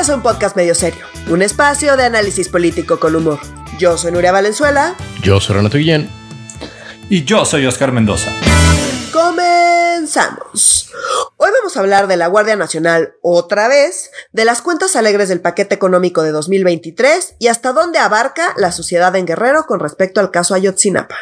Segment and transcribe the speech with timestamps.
[0.00, 3.38] es un podcast medio serio, un espacio de análisis político con humor.
[3.78, 4.94] Yo soy Nuria Valenzuela.
[5.22, 6.08] Yo soy Renato Guillén.
[7.10, 8.32] Y yo soy Oscar Mendoza.
[9.12, 10.90] Comenzamos.
[11.36, 15.42] Hoy vamos a hablar de la Guardia Nacional otra vez, de las cuentas alegres del
[15.42, 20.30] paquete económico de 2023 y hasta dónde abarca la sociedad en Guerrero con respecto al
[20.30, 21.16] caso Ayotzinapa.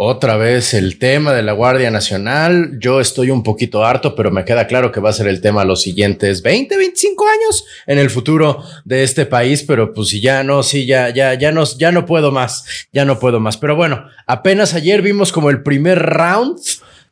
[0.00, 2.78] Otra vez el tema de la Guardia Nacional.
[2.78, 5.64] Yo estoy un poquito harto, pero me queda claro que va a ser el tema
[5.64, 10.44] los siguientes 20, 25 años en el futuro de este país, pero pues si ya
[10.44, 13.56] no, sí, ya, ya, ya no, ya no puedo más, ya no puedo más.
[13.56, 16.60] Pero bueno, apenas ayer vimos como el primer round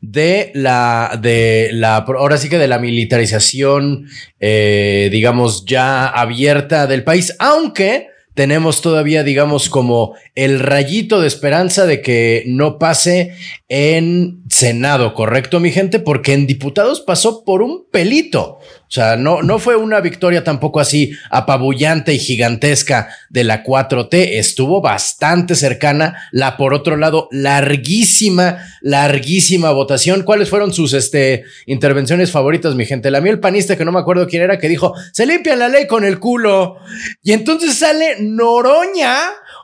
[0.01, 4.07] de la, de la, ahora sí que de la militarización,
[4.39, 11.87] eh, digamos, ya abierta del país, aunque tenemos todavía, digamos, como el rayito de esperanza
[11.87, 13.33] de que no pase
[13.71, 16.01] en Senado, ¿correcto, mi gente?
[16.01, 18.59] Porque en diputados pasó por un pelito.
[18.89, 24.39] O sea, no, no fue una victoria tampoco así apabullante y gigantesca de la 4T.
[24.39, 26.29] Estuvo bastante cercana.
[26.31, 30.23] La, por otro lado, larguísima, larguísima votación.
[30.23, 33.11] ¿Cuáles fueron sus este, intervenciones favoritas, mi gente?
[33.11, 35.69] La mía, el panista, que no me acuerdo quién era, que dijo, se limpian la
[35.69, 36.77] ley con el culo.
[37.25, 39.19] Y entonces sale Noroña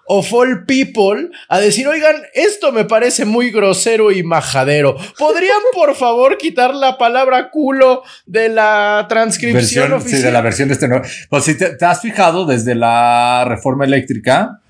[0.06, 4.97] of all people a decir, oigan, esto me parece muy grosero y majadero.
[5.19, 10.20] ¿Podrían, por favor, quitar la palabra culo de la transcripción oficial?
[10.20, 10.89] Sí, de la versión de este.
[10.89, 11.03] No.
[11.28, 14.61] Pues si te, has fijado desde la reforma eléctrica,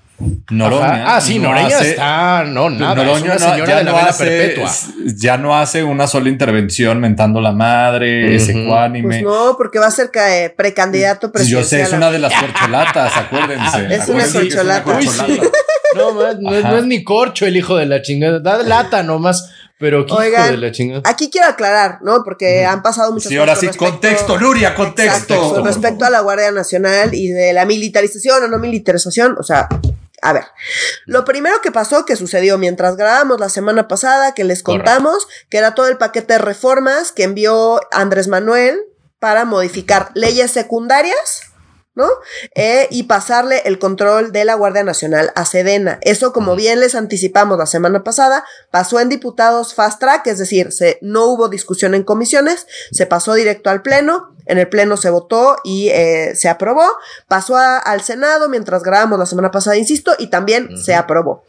[0.49, 1.15] Noroña.
[1.15, 2.43] Ah, sí, Noroña está.
[2.45, 2.95] No, nada.
[2.95, 4.71] Noroña es una señora de la vela perpetua.
[5.17, 9.07] Ya no hace una sola intervención mentando la madre, ese ecuánime.
[9.07, 10.11] Pues no, porque va a ser
[10.55, 11.63] precandidato presidencial.
[11.63, 13.93] Yo sé, es una de las corcholatas, acuérdense.
[13.93, 14.99] Es una corcholata.
[15.95, 18.39] No, no, es ni corcho el hijo de la chingada.
[18.39, 19.51] Da lata nomás.
[19.83, 21.01] Pero ¿qué hijo de la chingada?
[21.05, 22.23] Aquí quiero aclarar, ¿no?
[22.23, 25.55] Porque han pasado muchas sí, ahora sí, contexto, Luria, contexto.
[25.55, 29.67] con respecto a la Guardia Nacional y de la militarización o no militarización, o sea,
[30.23, 30.45] a ver,
[31.05, 35.57] lo primero que pasó, que sucedió mientras grabamos la semana pasada, que les contamos, que
[35.57, 38.79] era todo el paquete de reformas que envió Andrés Manuel
[39.19, 41.52] para modificar leyes secundarias
[41.95, 42.07] ¿no?
[42.55, 45.99] Eh, y pasarle el control de la Guardia Nacional a Sedena.
[46.01, 50.71] Eso, como bien les anticipamos la semana pasada, pasó en diputados fast track, es decir,
[50.71, 55.09] se, no hubo discusión en comisiones, se pasó directo al Pleno, en el Pleno se
[55.09, 56.85] votó y eh, se aprobó,
[57.27, 61.45] pasó al Senado mientras grabamos la semana pasada, insisto, y también se aprobó.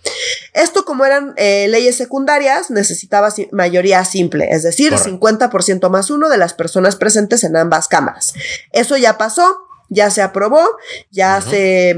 [0.52, 6.38] Esto, como eran eh, leyes secundarias, necesitaba mayoría simple, es decir, 50% más uno de
[6.38, 8.34] las personas presentes en ambas cámaras.
[8.72, 10.60] Eso ya pasó ya se aprobó,
[11.10, 11.96] ya se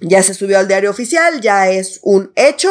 [0.00, 2.70] ya se subió al diario oficial, ya es un hecho.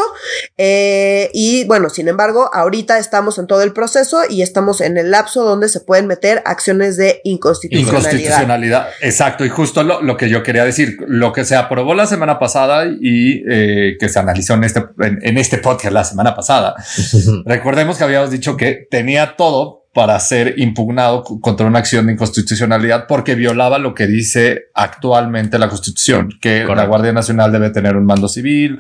[0.58, 5.12] Eh, y bueno, sin embargo, ahorita estamos en todo el proceso y estamos en el
[5.12, 8.12] lapso donde se pueden meter acciones de inconstitucionalidad.
[8.12, 9.46] Inconstitucionalidad, exacto.
[9.46, 13.44] Y justo lo, que yo quería decir, lo que se aprobó la semana pasada y
[13.50, 16.76] eh, que se analizó en este, en este podcast la semana pasada.
[17.46, 23.08] Recordemos que habíamos dicho que tenía todo para ser impugnado contra una acción de inconstitucionalidad
[23.08, 28.06] porque violaba lo que dice actualmente la Constitución, que la Guardia Nacional debe tener un
[28.06, 28.80] mando civil,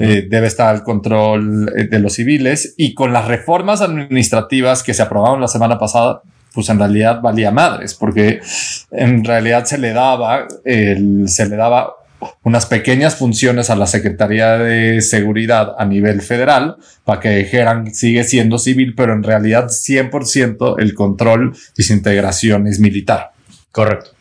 [0.00, 4.92] eh, debe estar al control eh, de los civiles y con las reformas administrativas que
[4.92, 6.20] se aprobaron la semana pasada,
[6.52, 8.40] pues en realidad valía madres, porque
[8.90, 11.94] en realidad se le daba, el, se le daba
[12.42, 18.24] unas pequeñas funciones a la Secretaría de Seguridad a nivel federal para que dijeran sigue
[18.24, 23.32] siendo civil, pero en realidad 100% el control y su integración es militar.
[23.72, 24.19] Correcto.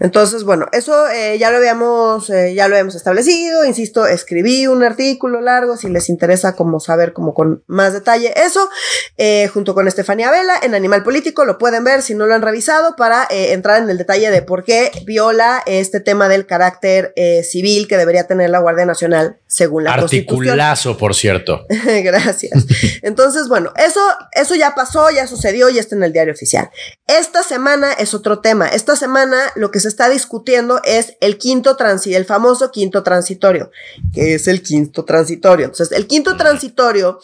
[0.00, 4.82] Entonces, bueno, eso eh, ya lo habíamos, eh, ya lo hemos establecido, insisto, escribí un
[4.82, 8.68] artículo largo, si les interesa como saber como con más detalle eso,
[9.16, 12.42] eh, junto con Estefanía Vela en Animal Político, lo pueden ver si no lo han
[12.42, 17.88] revisado para entrar en el detalle de por qué viola este tema del carácter civil
[17.88, 21.66] que debería tener la Guardia Nacional según la Articulazo, por cierto.
[21.68, 22.66] Gracias.
[23.02, 24.00] Entonces, bueno, eso,
[24.32, 26.70] eso ya pasó, ya sucedió, ya está en el diario oficial.
[27.06, 28.68] Esta semana es otro tema.
[28.68, 33.70] Esta semana lo que se está discutiendo es el quinto transitorio, el famoso quinto transitorio,
[34.12, 35.66] que es el quinto transitorio.
[35.66, 37.20] Entonces, el quinto transitorio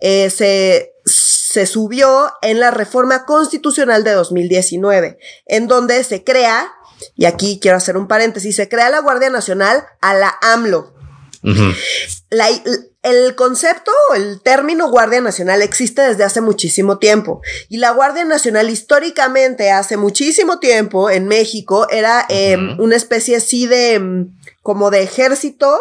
[0.00, 6.72] eh, se, se subió en la reforma constitucional de 2019, en donde se crea,
[7.14, 10.94] y aquí quiero hacer un paréntesis, se crea la Guardia Nacional a la AMLO.
[12.30, 12.48] la,
[13.06, 17.40] el concepto, el término Guardia Nacional existe desde hace muchísimo tiempo.
[17.68, 23.66] Y la Guardia Nacional históricamente, hace muchísimo tiempo en México, era em, una especie así
[23.66, 23.94] de...
[23.94, 24.36] Em,
[24.66, 25.78] como de ejército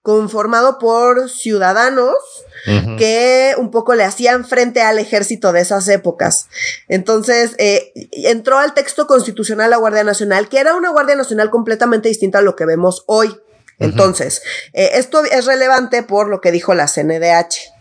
[0.00, 2.14] conformado por ciudadanos
[2.96, 6.46] que un poco le hacían frente al ejército de esas épocas.
[6.86, 12.08] Entonces, eh, entró al texto constitucional la Guardia Nacional, que era una Guardia Nacional completamente
[12.08, 13.36] distinta a lo que vemos hoy.
[13.78, 14.42] Entonces,
[14.72, 17.78] eh, esto es relevante por lo que dijo la CNDH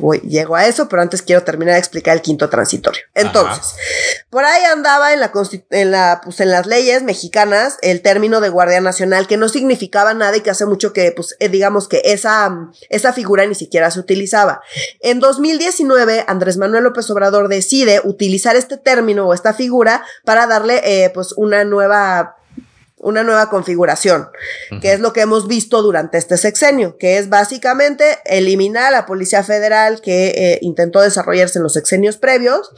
[0.00, 3.02] voy, llego a eso, pero antes quiero terminar de explicar el quinto transitorio.
[3.14, 3.74] Entonces,
[4.30, 5.32] por ahí andaba en la,
[5.70, 10.14] en la, pues en las leyes mexicanas el término de Guardia Nacional que no significaba
[10.14, 13.90] nada y que hace mucho que, pues, eh, digamos que esa, esa figura ni siquiera
[13.90, 14.62] se utilizaba.
[15.00, 20.80] En 2019, Andrés Manuel López Obrador decide utilizar este término o esta figura para darle,
[20.84, 22.37] eh, pues, una nueva
[23.00, 24.28] una nueva configuración,
[24.80, 29.06] que es lo que hemos visto durante este sexenio, que es básicamente eliminar a la
[29.06, 32.70] Policía Federal que eh, intentó desarrollarse en los sexenios previos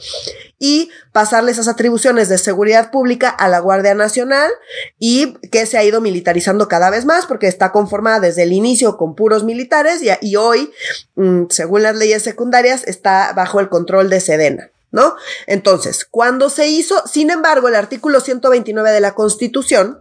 [0.59, 4.51] y pasarle esas atribuciones de seguridad pública a la Guardia Nacional
[4.99, 8.97] y que se ha ido militarizando cada vez más porque está conformada desde el inicio
[8.97, 10.71] con puros militares y, hoy,
[11.15, 14.70] mm, según las leyes secundarias, está bajo el control de Sedena.
[14.91, 15.15] ¿No?
[15.47, 19.99] Entonces, cuando se hizo, sin embargo, el artículo 129 de la Constitución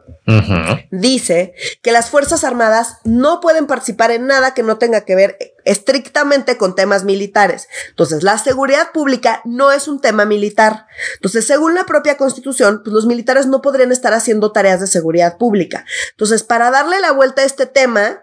[0.90, 5.38] dice que las Fuerzas Armadas no pueden participar en nada que no tenga que ver
[5.64, 7.68] estrictamente con temas militares.
[7.88, 10.86] Entonces, la seguridad pública no es un tema militar.
[11.14, 15.38] Entonces, según la propia Constitución, pues los militares no podrían estar haciendo tareas de seguridad
[15.38, 15.84] pública.
[16.10, 18.22] Entonces, para darle la vuelta a este tema,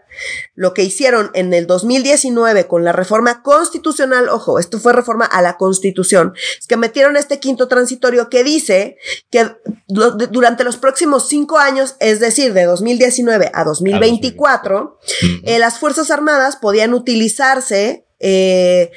[0.56, 5.42] lo que hicieron en el 2019 con la reforma constitucional, ojo, esto fue reforma a
[5.42, 8.98] la constitución, es que metieron este quinto transitorio que dice
[9.30, 9.52] que
[9.88, 15.00] durante los próximos cinco años, es decir, de 2019 a 2024,
[15.44, 16.94] eh, las Fuerzas Armadas podían
[18.20, 18.92] eh,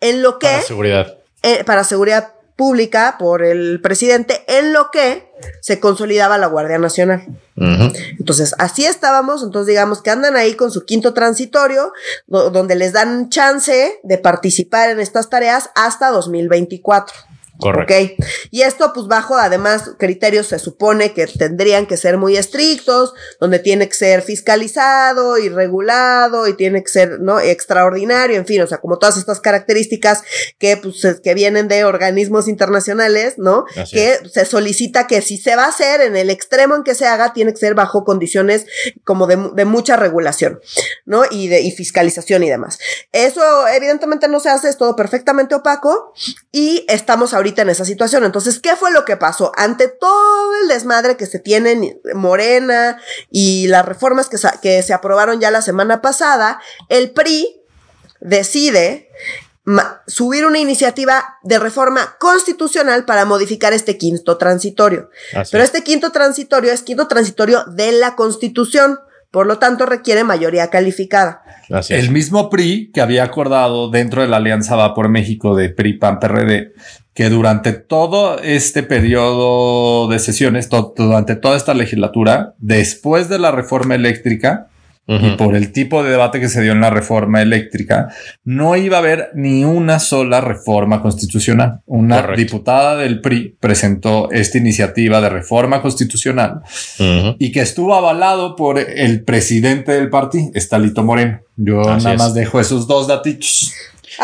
[0.00, 0.48] en lo que...
[0.48, 1.18] Para seguridad.
[1.42, 7.26] Eh, para seguridad pública por el presidente, en lo que se consolidaba la Guardia Nacional.
[7.56, 11.92] Entonces, así estábamos, entonces digamos que andan ahí con su quinto transitorio,
[12.26, 17.14] donde les dan chance de participar en estas tareas hasta 2024.
[17.62, 17.94] Correcto.
[17.94, 18.26] Ok.
[18.50, 23.58] Y esto, pues, bajo además criterios se supone que tendrían que ser muy estrictos, donde
[23.58, 27.40] tiene que ser fiscalizado y regulado y tiene que ser, ¿no?
[27.40, 30.22] Extraordinario, en fin, o sea, como todas estas características
[30.58, 33.64] que, pues, que vienen de organismos internacionales, ¿no?
[33.90, 37.06] que se solicita que si se va a hacer en el extremo en que se
[37.06, 38.66] haga, tiene que ser bajo condiciones
[39.04, 40.60] como de, de mucha regulación,
[41.04, 41.24] ¿no?
[41.30, 42.78] Y de y fiscalización y demás.
[43.12, 46.12] Eso, evidentemente, no se hace, es todo perfectamente opaco
[46.50, 48.24] y estamos ahorita en esa situación.
[48.24, 49.52] Entonces, ¿qué fue lo que pasó?
[49.56, 52.98] Ante todo el desmadre que se tiene Morena
[53.30, 57.60] y las reformas que, que se aprobaron ya la semana pasada, el PRI
[58.20, 59.10] decide
[60.06, 65.10] subir una iniciativa de reforma constitucional para modificar este quinto transitorio.
[65.50, 68.98] Pero este quinto transitorio es quinto transitorio de la Constitución.
[69.30, 71.42] Por lo tanto, requiere mayoría calificada.
[71.88, 75.94] el mismo PRI que había acordado dentro de la Alianza Va por México de PRI,
[75.94, 76.72] PAN, PRD,
[77.14, 83.94] que durante todo este periodo de sesiones, durante toda esta legislatura, después de la reforma
[83.94, 84.68] eléctrica,
[85.08, 88.14] y por el tipo de debate que se dio en la reforma eléctrica,
[88.44, 91.80] no iba a haber ni una sola reforma constitucional.
[91.86, 96.62] Una diputada del PRI presentó esta iniciativa de reforma constitucional
[97.38, 101.40] y que estuvo avalado por el presidente del partido, Estalito Moreno.
[101.56, 103.72] Yo nada más dejo esos dos datitos.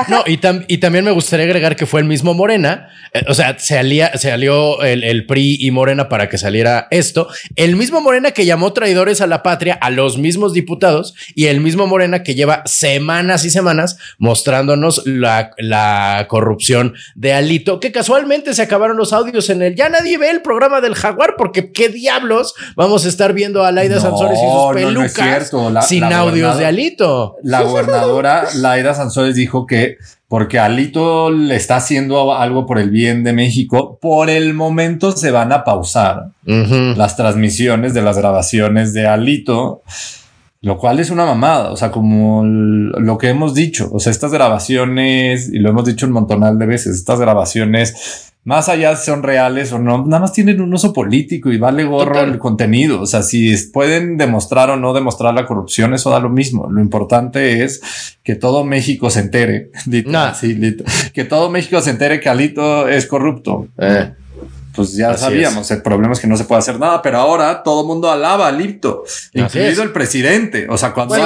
[0.09, 0.39] No, y,
[0.69, 4.17] y, también me gustaría agregar que fue el mismo Morena, eh, o sea, se, alía,
[4.17, 8.73] se alió el, PRI y Morena para que saliera esto, el mismo Morena que llamó
[8.73, 13.45] traidores a la patria a los mismos diputados y el mismo Morena que lleva semanas
[13.45, 19.63] y semanas mostrándonos la, la corrupción de Alito, que casualmente se acabaron los audios en
[19.63, 23.65] el, ya nadie ve el programa del jaguar porque qué diablos vamos a estar viendo
[23.65, 27.37] a Laida Sansores y sus pelucas sin audios de Alito.
[27.43, 29.78] La gobernadora Laida Sansores dijo que
[30.29, 35.31] porque Alito le está haciendo algo por el bien de México, por el momento se
[35.31, 39.83] van a pausar las transmisiones de las grabaciones de Alito,
[40.61, 44.33] lo cual es una mamada, o sea, como lo que hemos dicho, o sea, estas
[44.33, 49.23] grabaciones, y lo hemos dicho un montonal de veces, estas grabaciones más allá si son
[49.23, 53.03] reales o no, nada más tienen un uso político y vale gorro el contenido.
[53.03, 56.67] O sea, si pueden demostrar o no demostrar la corrupción, eso da lo mismo.
[56.71, 57.83] Lo importante es
[58.23, 59.71] que todo México se entere,
[61.13, 63.69] que todo México se entere que Alito es corrupto.
[63.77, 64.15] Eh.
[64.75, 67.83] Pues ya sabíamos, el problema es que no se puede hacer nada, pero ahora todo
[67.83, 70.69] el mundo alaba a Alito, incluido el presidente.
[70.71, 71.17] O sea, cuando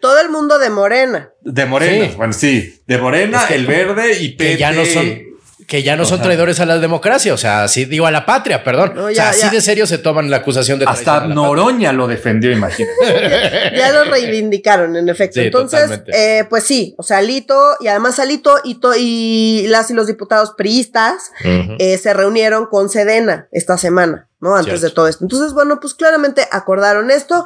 [0.00, 1.30] todo el mundo de Morena.
[1.42, 4.56] De Morena, bueno, sí, de Morena, el verde y PT.
[4.56, 5.26] ya no son
[5.66, 8.62] Que ya no son traidores a la democracia, o sea, así digo a la patria,
[8.62, 8.96] perdón.
[8.98, 12.94] o sea, así de serio se toman la acusación de Hasta Noroña lo defendió, imagínate.
[13.76, 15.40] ya lo reivindicaron, en efecto.
[15.40, 20.06] Entonces, eh, pues sí, o sea, Alito y además Alito y, y las y los
[20.06, 24.28] diputados priistas eh, se reunieron con Sedena esta semana.
[24.40, 24.54] ¿no?
[24.54, 25.24] Antes de todo esto.
[25.24, 27.44] Entonces, bueno, pues claramente acordaron esto.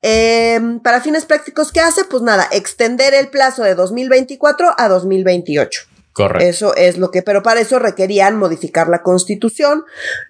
[0.00, 2.04] Em, para fines prácticos, ¿qué hace?
[2.04, 5.82] Pues nada, extender el plazo de 2024 a 2028.
[6.22, 6.48] Correcto.
[6.48, 9.84] Eso es lo que, pero para eso requerían modificar la constitución,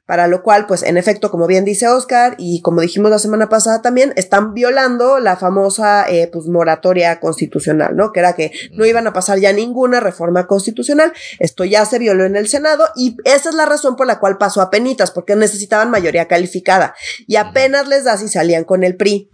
[0.06, 3.48] para lo cual, pues en efecto, como bien dice Oscar, y como dijimos la semana
[3.48, 8.12] pasada también, están violando la famosa eh, pues, moratoria constitucional, ¿no?
[8.12, 11.12] Que era que no iban a pasar ya ninguna reforma constitucional.
[11.38, 14.38] Esto ya se violó en el Senado y esa es la razón por la cual
[14.38, 16.94] pasó a penitas, porque necesitaban mayoría calificada
[17.26, 19.30] y apenas les da si salían con el PRI.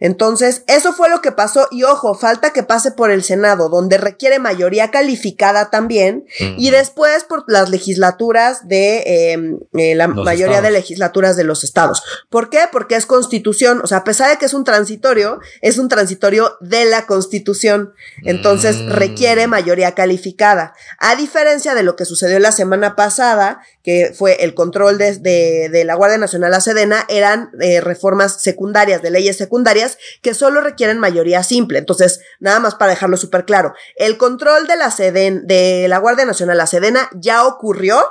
[0.00, 3.98] Entonces, eso fue lo que pasó y ojo, falta que pase por el Senado, donde
[3.98, 10.70] requiere mayoría calificada también, y después por las legislaturas de em, eh, la mayoría de
[10.70, 12.02] legislaturas de los estados.
[12.30, 12.60] ¿Por qué?
[12.70, 16.56] Porque es constitución, o sea, a pesar de que es un transitorio, es un transitorio
[16.60, 17.92] de la constitución,
[18.24, 18.90] entonces mm.
[18.90, 20.74] requiere mayoría calificada.
[20.98, 25.84] A diferencia de lo que sucedió la semana pasada, que fue el control de, de,
[25.86, 30.98] la Guardia Nacional a Sedena, eran eh, reformas secundarias de leyes secundarias que solo requieren
[30.98, 31.78] mayoría simple.
[31.78, 36.26] Entonces, nada más para dejarlo súper claro, el control de la Seden, de la Guardia
[36.26, 38.04] Nacional, la Sedena, ya ocurrió,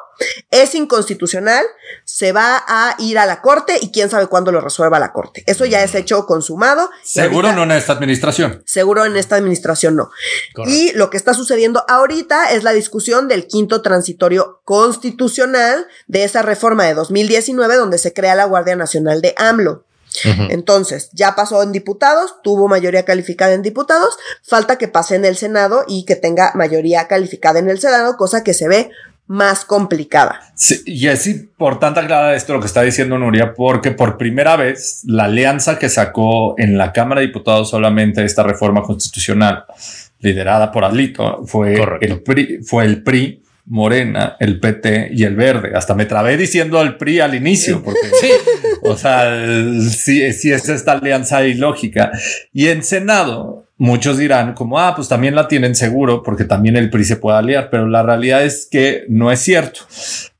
[0.49, 1.63] es inconstitucional,
[2.05, 5.43] se va a ir a la corte y quién sabe cuándo lo resuelva la corte.
[5.45, 6.89] Eso ya es hecho consumado.
[7.03, 8.63] Seguro no en esta administración.
[8.65, 10.09] Seguro en esta administración no.
[10.65, 15.66] Y lo que está sucediendo ahorita es la discusión del quinto transitorio constitucional
[16.07, 19.83] de esa reforma de 2019 donde se crea la Guardia Nacional de AMLO.
[20.49, 25.37] Entonces, ya pasó en diputados, tuvo mayoría calificada en diputados, falta que pase en el
[25.37, 28.89] Senado y que tenga mayoría calificada en el Senado, cosa que se ve
[29.27, 30.39] más complicada.
[30.55, 35.01] Sí, y es importante aclarar esto lo que está diciendo Nuria, porque por primera vez
[35.05, 39.65] la alianza que sacó en la Cámara de Diputados solamente esta reforma constitucional
[40.19, 45.73] liderada por Alito fue el PRI, fue el PRI Morena, el PT y el Verde.
[45.75, 48.29] Hasta me trabé diciendo el PRI al inicio, porque, sí.
[48.81, 49.29] o sea,
[49.89, 52.11] sí, sí es esta alianza ilógica.
[52.53, 56.89] Y en Senado, muchos dirán como, ah, pues también la tienen seguro porque también el
[56.89, 59.81] PRI se puede aliar, pero la realidad es que no es cierto.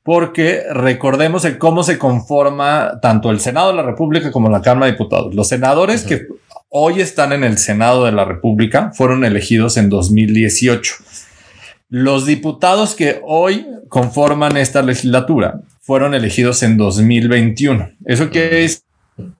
[0.02, 4.86] Porque recordemos en cómo se conforma tanto el Senado de la República como la Cámara
[4.86, 5.34] de Diputados.
[5.34, 6.28] Los senadores que
[6.70, 10.94] hoy están en el Senado de la República fueron elegidos en 2018.
[11.88, 17.92] Los diputados que hoy conforman esta legislatura fueron elegidos en 2021.
[18.04, 18.64] Eso quiere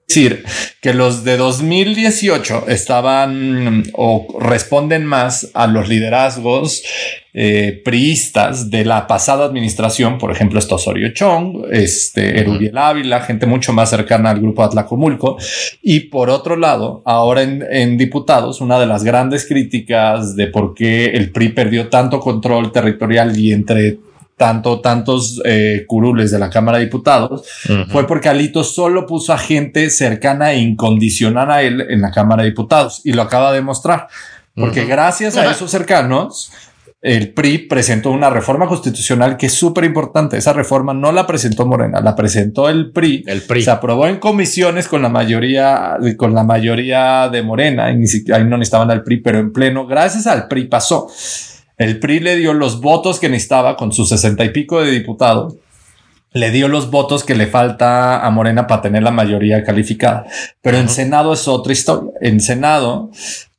[0.09, 0.43] decir
[0.81, 6.83] que los de 2018 estaban o responden más a los liderazgos
[7.35, 13.45] eh, priistas de la pasada administración, por ejemplo, esto Osorio Chong, este, Erubiel Ávila, gente
[13.45, 15.37] mucho más cercana al grupo Atlacomulco.
[15.83, 20.75] Y por otro lado, ahora en, en, diputados, una de las grandes críticas de por
[20.75, 23.99] qué el PRI perdió tanto control territorial y entre
[24.39, 27.47] tanto, tantos eh, curules de la Cámara de Diputados,
[27.91, 32.43] fue porque Alito solo puso a gente cercana e incondicional a él en la Cámara
[32.43, 34.09] de Diputados y lo acaba de mostrar.
[34.55, 36.51] Porque gracias a esos cercanos,
[37.01, 40.37] el PRI presentó una reforma constitucional que es súper importante.
[40.37, 43.25] Esa reforma no la presentó Morena, la presentó el PRI.
[43.27, 43.63] El PRI.
[43.63, 48.39] Se aprobó en comisiones con la mayoría, con la mayoría de Morena, y ni siquiera
[48.39, 51.09] ahí no necesitaban al PRI, pero en pleno, gracias al PRI pasó.
[51.79, 55.55] El PRI le dio los votos que necesitaba con sus sesenta y pico de diputados.
[56.33, 60.27] Le dio los votos que le falta a Morena para tener la mayoría calificada.
[60.61, 62.11] Pero en Senado es otra historia.
[62.21, 63.11] En Senado,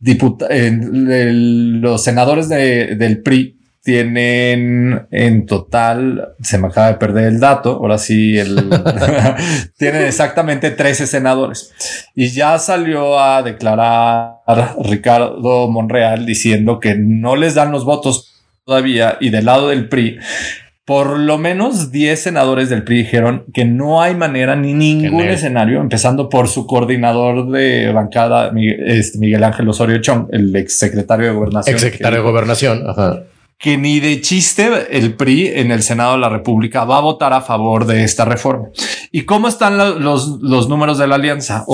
[0.02, 7.98] los senadores del PRI tienen en total, se me acaba de perder el dato, ahora
[7.98, 8.56] sí, el,
[9.78, 11.74] tienen exactamente 13 senadores.
[12.14, 14.42] Y ya salió a declarar
[14.84, 20.20] Ricardo Monreal diciendo que no les dan los votos todavía y del lado del PRI.
[20.84, 25.80] Por lo menos 10 senadores del PRI dijeron que no hay manera ni ningún escenario,
[25.80, 31.28] empezando por su coordinador de bancada, Miguel, este, Miguel Ángel Osorio Chong, el ex secretario
[31.28, 31.76] de gobernación.
[31.76, 32.90] Ex secretario de gobernación.
[32.90, 33.22] Ajá
[33.60, 37.34] que ni de chiste el PRI en el Senado de la República va a votar
[37.34, 38.70] a favor de esta reforma.
[39.12, 41.66] ¿Y cómo están los, los números de la alianza?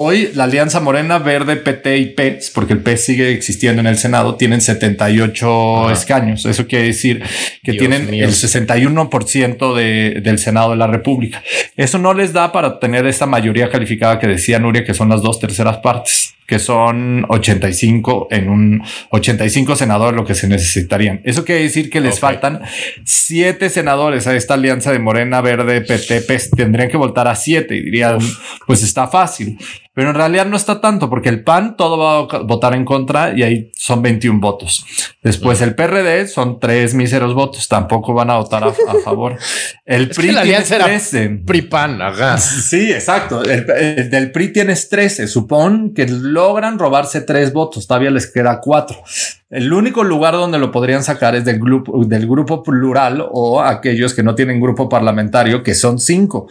[0.00, 3.98] Hoy la Alianza Morena, Verde, PT y PES, porque el PES sigue existiendo en el
[3.98, 6.46] Senado, tienen 78 escaños.
[6.46, 7.20] Eso quiere decir
[7.64, 11.42] que tienen el 61% de, del Senado de la República.
[11.76, 15.20] Eso no les da para tener esta mayoría calificada que decía Nuria, que son las
[15.20, 16.37] dos terceras partes.
[16.48, 21.20] Que son 85 en un 85 senadores lo que se necesitarían.
[21.24, 22.62] Eso quiere decir que les faltan
[23.04, 26.22] siete senadores a esta alianza de Morena, Verde, PT.
[26.56, 28.18] Tendrían que votar a siete y dirían,
[28.66, 29.58] pues está fácil.
[29.98, 33.36] Pero en realidad no está tanto porque el PAN todo va a votar en contra
[33.36, 34.86] y ahí son 21 votos.
[35.24, 37.66] Después el PRD son tres míseros votos.
[37.66, 39.36] Tampoco van a votar a, favor.
[39.84, 41.40] El PRI la tiene 13.
[41.44, 41.98] PRI PAN,
[42.38, 43.42] Sí, exacto.
[43.42, 45.26] El, del PRI tienes 13.
[45.26, 47.88] Supón que logran robarse tres votos.
[47.88, 49.02] Todavía les queda cuatro.
[49.50, 54.14] El único lugar donde lo podrían sacar es del grupo, del grupo plural o aquellos
[54.14, 56.46] que no tienen grupo parlamentario, que son cinco.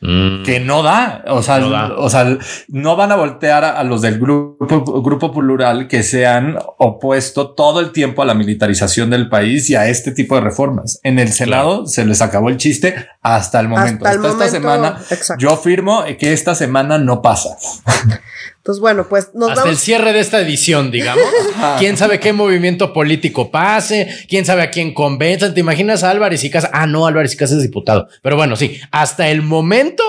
[0.00, 0.44] Mm.
[0.44, 2.38] Que no da, o sea, no o sea,
[2.68, 7.80] no van a voltear a, los del grupo, grupo plural que se han opuesto todo
[7.80, 11.00] el tiempo a la militarización del país y a este tipo de reformas.
[11.02, 14.06] En el Senado se les acabó el chiste hasta el momento.
[14.06, 14.98] Hasta, esta semana,
[15.38, 17.56] yo afirmo que esta semana no pasa.
[18.68, 21.24] Entonces, bueno, pues nos Hasta el cierre de esta edición, digamos.
[21.78, 25.54] quién sabe qué movimiento político pase, quién sabe a quién convenza.
[25.54, 26.68] ¿Te imaginas a Álvarez y Casa?
[26.74, 28.08] Ah, no, Álvarez y Casa es diputado.
[28.20, 30.04] Pero bueno, sí, hasta el momento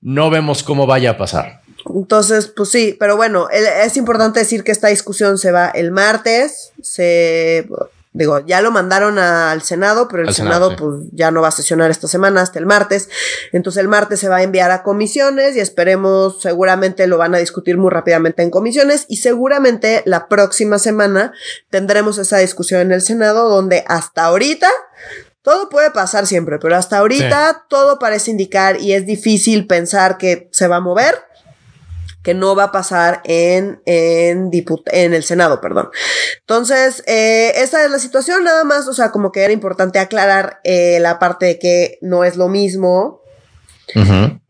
[0.00, 1.60] no vemos cómo vaya a pasar.
[1.94, 6.72] Entonces, pues sí, pero bueno, es importante decir que esta discusión se va el martes,
[6.80, 7.68] se
[8.12, 11.92] Digo, ya lo mandaron al Senado, pero el Senado, pues ya no va a sesionar
[11.92, 13.08] esta semana hasta el martes.
[13.52, 17.38] Entonces el martes se va a enviar a comisiones y esperemos, seguramente lo van a
[17.38, 21.32] discutir muy rápidamente en comisiones y seguramente la próxima semana
[21.70, 24.68] tendremos esa discusión en el Senado donde hasta ahorita
[25.42, 30.48] todo puede pasar siempre, pero hasta ahorita todo parece indicar y es difícil pensar que
[30.52, 31.29] se va a mover
[32.22, 35.90] que no va a pasar en, en, en el Senado, perdón.
[36.40, 40.60] Entonces, eh, esa es la situación, nada más, o sea, como que era importante aclarar
[40.64, 43.20] eh, la parte de que no es lo mismo.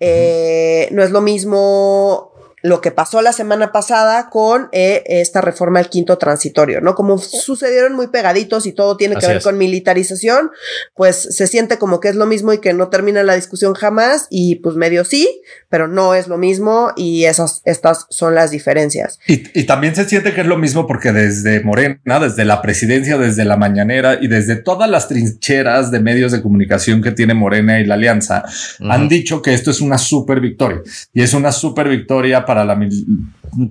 [0.00, 2.29] Eh, no es lo mismo
[2.62, 6.94] lo que pasó la semana pasada con eh, esta reforma al quinto transitorio, ¿no?
[6.94, 10.50] Como sucedieron muy pegaditos y todo tiene que ver con militarización,
[10.94, 14.26] pues se siente como que es lo mismo y que no termina la discusión jamás
[14.30, 19.18] y pues medio sí, pero no es lo mismo y esas, estas son las diferencias.
[19.26, 23.16] Y, y también se siente que es lo mismo porque desde Morena, desde la presidencia,
[23.18, 27.80] desde la mañanera y desde todas las trincheras de medios de comunicación que tiene Morena
[27.80, 28.44] y la Alianza,
[28.80, 32.76] han dicho que esto es una super victoria y es una super victoria para la,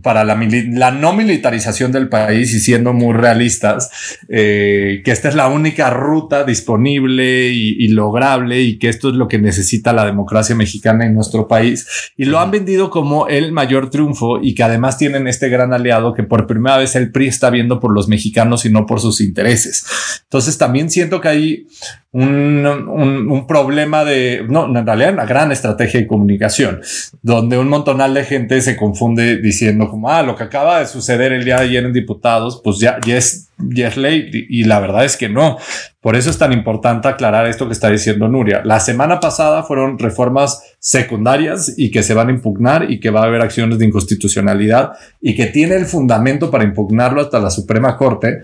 [0.01, 3.91] para la, no militarización del país y siendo muy realistas,
[4.29, 9.27] eh, que esta es la única ruta disponible y, lograble y que esto es lo
[9.27, 12.13] que necesita la democracia mexicana en nuestro país.
[12.15, 16.13] Y lo han vendido como el mayor triunfo y que además tienen este gran aliado
[16.13, 19.19] que por primera vez el PRI está viendo por los mexicanos y no por sus
[19.19, 19.85] intereses.
[20.23, 21.67] Entonces también siento que hay
[22.11, 26.81] un, un, problema de, no, en realidad una gran estrategia de comunicación,
[27.21, 31.33] donde un montonal de gente se confunde diciendo como, ah, lo que acaba de suceder
[31.33, 34.29] el día de ayer en diputados, pues ya, ya es, ya es ley.
[34.31, 35.57] Y la verdad es que no.
[36.01, 38.61] Por eso es tan importante aclarar esto que está diciendo Nuria.
[38.63, 43.21] La semana pasada fueron reformas secundarias y que se van a impugnar y que va
[43.21, 47.97] a haber acciones de inconstitucionalidad y que tiene el fundamento para impugnarlo hasta la Suprema
[47.97, 48.41] Corte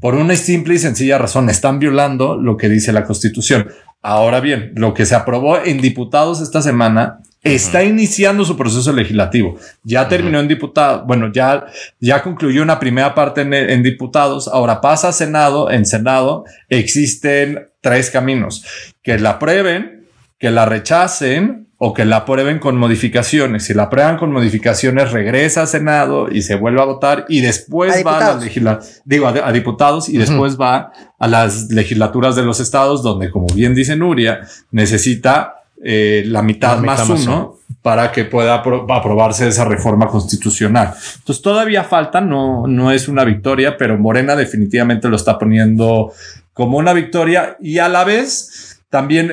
[0.00, 3.68] por una simple y sencilla razón, están violando lo que dice la Constitución.
[4.00, 9.58] Ahora bien, lo que se aprobó en diputados esta semana está iniciando su proceso legislativo.
[9.82, 11.66] Ya terminó en diputados, bueno, ya,
[12.00, 15.70] ya concluyó una primera parte en, en, diputados, ahora pasa a Senado.
[15.70, 18.64] En Senado existen tres caminos,
[19.02, 20.06] que la aprueben,
[20.38, 23.64] que la rechacen o que la aprueben con modificaciones.
[23.64, 28.04] Si la aprueban con modificaciones, regresa a Senado y se vuelve a votar y después
[28.04, 33.02] va a la digo, a, diputados y después va a las legislaturas de los estados
[33.04, 34.40] donde, como bien dice Nuria,
[34.72, 40.94] necesita eh, la, mitad más uno para que pueda aprobarse esa reforma constitucional.
[41.18, 46.12] Entonces todavía falta, no, no es una victoria, pero Morena definitivamente lo está poniendo
[46.52, 49.32] como una victoria y a la vez también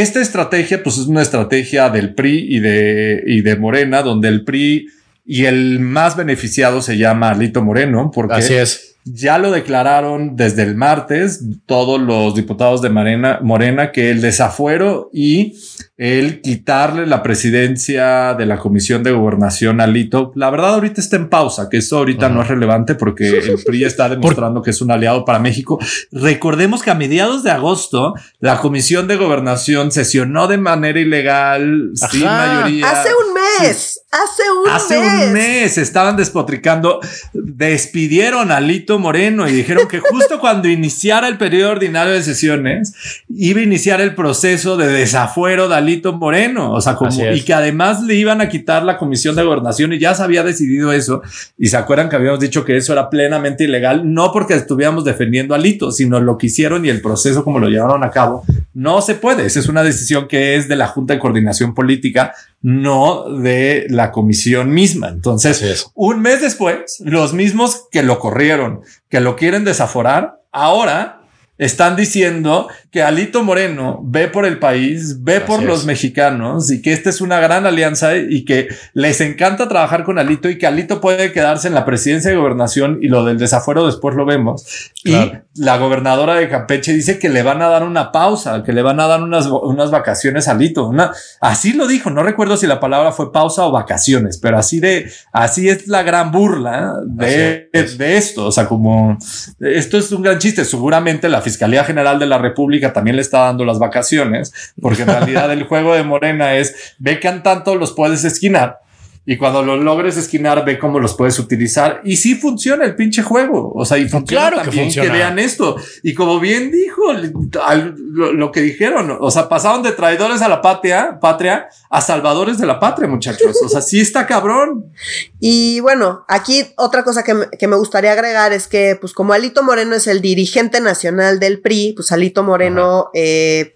[0.00, 4.42] esta estrategia, pues es una estrategia del PRI y de, y de Morena, donde el
[4.42, 4.86] PRI
[5.26, 10.62] y el más beneficiado se llama Alito Moreno, porque Así es ya lo declararon desde
[10.62, 15.54] el martes todos los diputados de Morena, Morena que el desafuero y
[15.96, 21.16] el quitarle la presidencia de la Comisión de Gobernación a Lito, la verdad ahorita está
[21.16, 24.80] en pausa, que eso ahorita no es relevante porque el PRI está demostrando que es
[24.80, 25.78] un aliado para México.
[26.10, 32.24] Recordemos que a mediados de agosto la Comisión de Gobernación sesionó de manera ilegal, sin
[32.24, 32.90] mayoría.
[32.90, 34.00] Hace un mes mes.
[34.10, 35.26] Hace un Hace mes.
[35.26, 37.00] un mes estaban despotricando,
[37.32, 42.94] despidieron a Lito Moreno y dijeron que justo cuando iniciara el periodo ordinario de sesiones
[43.30, 47.54] iba a iniciar el proceso de desafuero de Alito Moreno, o sea, como, y que
[47.54, 51.22] además le iban a quitar la comisión de gobernación y ya se había decidido eso.
[51.56, 55.54] Y se acuerdan que habíamos dicho que eso era plenamente ilegal, no porque estuviéramos defendiendo
[55.54, 58.44] a Lito, sino lo que hicieron y el proceso como lo llevaron a cabo.
[58.74, 59.46] No se puede.
[59.46, 64.12] Esa es una decisión que es de la Junta de Coordinación Política, no de la
[64.12, 65.08] comisión misma.
[65.08, 71.21] Entonces, un mes después, los mismos que lo corrieron, que lo quieren desaforar, ahora
[71.64, 75.66] están diciendo que Alito Moreno ve por el país, ve Así por es.
[75.66, 80.18] los mexicanos y que esta es una gran alianza y que les encanta trabajar con
[80.18, 83.86] Alito y que Alito puede quedarse en la presidencia de gobernación y lo del desafuero
[83.86, 84.90] después lo vemos.
[85.04, 85.42] Claro.
[85.54, 88.82] Y la gobernadora de Campeche dice que le van a dar una pausa, que le
[88.82, 90.88] van a dar unas, unas vacaciones a Alito.
[90.88, 94.80] Una, así lo dijo, no recuerdo si la palabra fue pausa o vacaciones, pero así
[94.80, 97.98] de, así es la gran burla de, es.
[97.98, 98.46] de esto.
[98.46, 99.16] O sea, como
[99.60, 100.64] esto es un gran chiste.
[100.64, 105.08] Seguramente la Fiscalía General de la República también le está dando las vacaciones, porque en
[105.08, 108.81] realidad el juego de Morena es ve que tanto los puedes esquinar.
[109.24, 112.00] Y cuando los logres esquinar, ve cómo los puedes utilizar.
[112.04, 113.70] Y sí funciona el pinche juego.
[113.72, 115.12] O sea, y funciona Claro que también que, funciona.
[115.12, 115.76] vean esto.
[116.02, 120.48] Y como bien dijo al- lo, lo que dijeron, o sea, pasaron de traidores a
[120.48, 123.56] la patria, patria a salvadores de la patria, muchachos.
[123.64, 124.86] O sea, sí está cabrón.
[125.44, 129.32] Y bueno, aquí otra cosa que me, que me gustaría agregar es que, pues como
[129.32, 133.74] Alito Moreno es el dirigente nacional del PRI, pues Alito Moreno eh,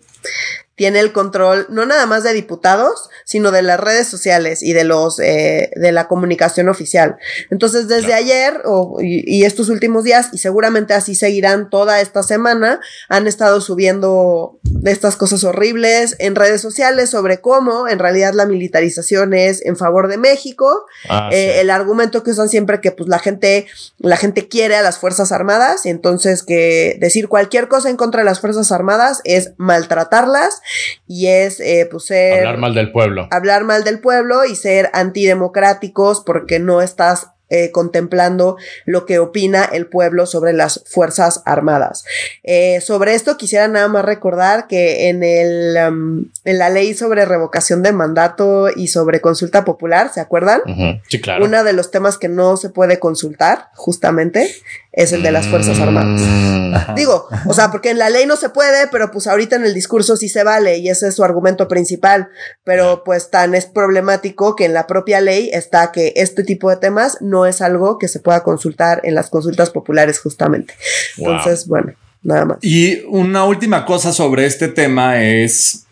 [0.76, 4.84] tiene el control no nada más de diputados, sino de las redes sociales y de
[4.84, 7.16] los eh, de la comunicación oficial.
[7.50, 8.22] Entonces, desde Claro.
[8.22, 13.26] ayer o- y, y estos últimos días, y seguramente así seguirán toda esta semana, han
[13.26, 19.32] estado subiendo de estas cosas horribles en redes sociales sobre cómo en realidad la militarización
[19.34, 20.84] es en favor de México.
[21.08, 21.60] Ah, Eh, sí.
[21.60, 23.66] el argumento que usan siempre que pues la gente
[23.98, 28.20] la gente quiere a las fuerzas armadas y entonces que decir cualquier cosa en contra
[28.20, 30.60] de las fuerzas armadas es maltratarlas
[31.06, 33.28] y es eh, pues ser Hablar mal del pueblo.
[33.30, 39.64] hablar mal del pueblo y ser antidemocráticos porque no estás eh, contemplando lo que opina
[39.64, 42.04] el pueblo sobre las Fuerzas Armadas.
[42.42, 47.24] Eh, sobre esto quisiera nada más recordar que en, el, um, en la ley sobre
[47.24, 50.62] revocación de mandato y sobre consulta popular, ¿se acuerdan?
[51.08, 51.44] Sí, claro.
[51.44, 54.52] Uno de los temas que no se puede consultar, justamente,
[54.96, 56.22] es el de las Fuerzas Armadas.
[56.22, 56.74] Mm.
[56.74, 56.94] Ajá.
[56.94, 59.74] Digo, o sea, porque en la ley no se puede, pero pues ahorita en el
[59.74, 62.30] discurso sí se vale y ese es su argumento principal.
[62.64, 66.78] Pero pues tan es problemático que en la propia ley está que este tipo de
[66.78, 70.74] temas no es algo que se pueda consultar en las consultas populares justamente.
[71.18, 71.32] Wow.
[71.32, 72.58] Entonces, bueno, nada más.
[72.62, 75.86] Y una última cosa sobre este tema es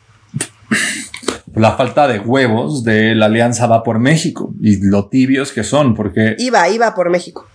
[1.54, 5.94] la falta de huevos de la Alianza Va por México y lo tibios que son,
[5.94, 7.46] porque Iba, iba por México.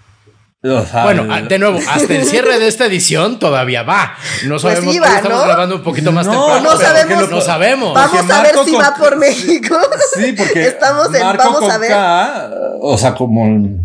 [0.64, 4.16] O sea, Bueno, el- de nuevo, hasta el cierre de esta edición todavía va.
[4.46, 5.46] No sabemos, Pues iba, hoy estamos ¿no?
[5.46, 6.62] grabando un poquito más No, temprano.
[6.72, 7.30] no sabemos.
[7.30, 7.94] No sabemos.
[7.94, 9.78] Vamos a ver si con- va por México.
[10.16, 11.90] Sí, porque Estamos en- Marco vamos con a ver.
[11.90, 12.50] K,
[12.82, 13.80] o sea, como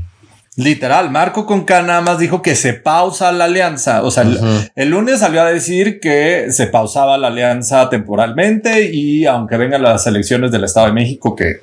[0.57, 4.03] literal, Marco con K nada más dijo que se pausa la alianza.
[4.03, 9.27] O sea, el- el, lunes salió a decir que se pausaba la alianza temporalmente y
[9.27, 11.61] aunque vengan las elecciones del Estado de México, que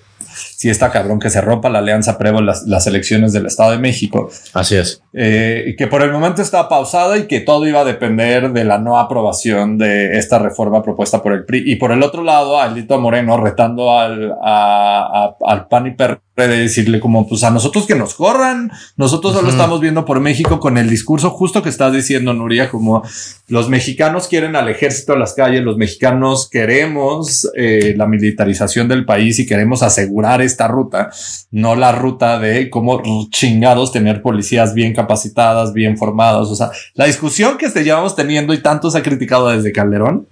[0.61, 3.79] sí está cabrón que se rompa la alianza previo las, las elecciones del Estado de
[3.79, 5.01] México, Así es.
[5.11, 8.63] eh, y que por el momento está pausada y que todo iba a depender de
[8.63, 11.63] la no aprobación de esta reforma propuesta por el PRI.
[11.65, 15.91] Y por el otro lado, a Alito Moreno retando al, a- a- al PAN y
[15.95, 19.55] PRD de decirle como, pues a nosotros que nos corran, nosotros solo Ujú.
[19.57, 23.03] estamos viendo por México con el discurso justo que estás diciendo, Nuria, como
[23.47, 29.05] los mexicanos quieren al ejército a las calles, los mexicanos queremos eh, la militarización del
[29.05, 31.09] país y queremos asegurar esta ruta,
[31.51, 36.47] no la ruta de cómo chingados tener policías bien capacitadas, bien formadas.
[36.49, 40.27] O sea, la discusión que este llevamos teniendo y tanto se ha criticado desde Calderón,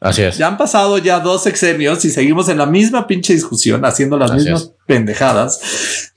[0.00, 0.36] Así es.
[0.36, 4.30] ya han pasado ya dos sexenios y seguimos en la misma pinche discusión, haciendo las
[4.32, 4.72] Así mismas es.
[4.86, 5.60] pendejadas.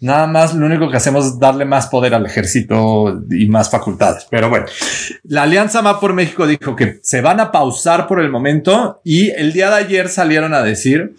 [0.01, 4.27] Nada más, lo único que hacemos es darle más poder al ejército y más facultades.
[4.29, 4.65] Pero bueno,
[5.23, 9.29] la Alianza Va por México dijo que se van a pausar por el momento y
[9.29, 11.15] el día de ayer salieron a decir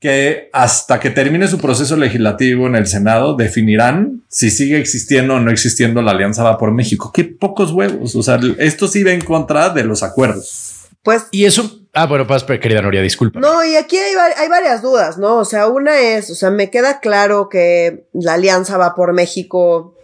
[0.00, 5.40] que hasta que termine su proceso legislativo en el Senado definirán si sigue existiendo o
[5.40, 7.12] no existiendo la Alianza Va por México.
[7.12, 8.16] Qué pocos huevos.
[8.16, 10.88] O sea, esto sí va en contra de los acuerdos.
[11.02, 11.78] Pues Y eso.
[11.92, 13.40] Ah, bueno, pues, querida Noria, disculpa.
[13.40, 15.36] No, y aquí hay, hay varias dudas, ¿no?
[15.36, 19.96] O sea, una es, o sea, me queda claro que la alianza va por México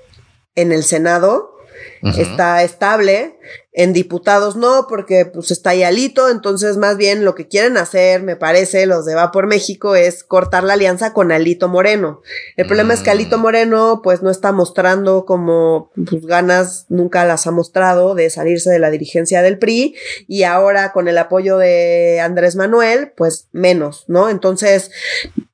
[0.57, 1.56] en el Senado,
[2.03, 3.37] está estable.
[3.79, 8.23] En diputados no, porque pues está ahí alito, entonces más bien lo que quieren hacer,
[8.23, 12.23] me parece, los de Va por México, es cortar la alianza con Alito Moreno.
[12.57, 13.43] El problema es que Alito mm.
[13.43, 18.79] Moreno pues no está mostrando como pues, ganas, nunca las ha mostrado de salirse de
[18.79, 19.95] la dirigencia del PRI
[20.27, 24.31] y ahora con el apoyo de Andrés Manuel, pues menos, ¿no?
[24.31, 24.91] Entonces,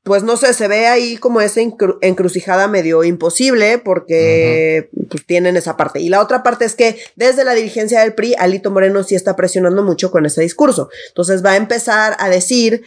[0.05, 5.77] pues no sé, se ve ahí como esa encrucijada medio imposible porque pues, tienen esa
[5.77, 6.01] parte.
[6.01, 9.37] Y la otra parte es que desde la dirigencia del PRI, Alito Moreno sí está
[9.37, 10.89] presionando mucho con ese discurso.
[11.09, 12.83] Entonces va a empezar a decir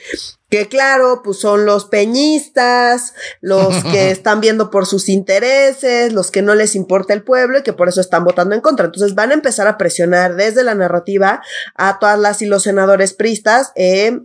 [0.49, 6.41] que claro, pues son los peñistas, los que están viendo por sus intereses, los que
[6.41, 8.88] no les importa el pueblo y que por eso están votando en contra.
[8.88, 11.41] Entonces van a empezar a presionar desde la narrativa
[11.75, 14.19] a todas las y los senadores pristas eh,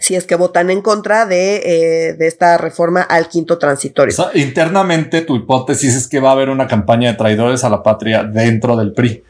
[0.00, 4.14] si es que votan en contra de, eh, de esta reforma al quinto transitorio.
[4.34, 8.24] internamente tu hipótesis es que va a haber una campaña de traidores a la patria
[8.24, 9.22] dentro del PRI.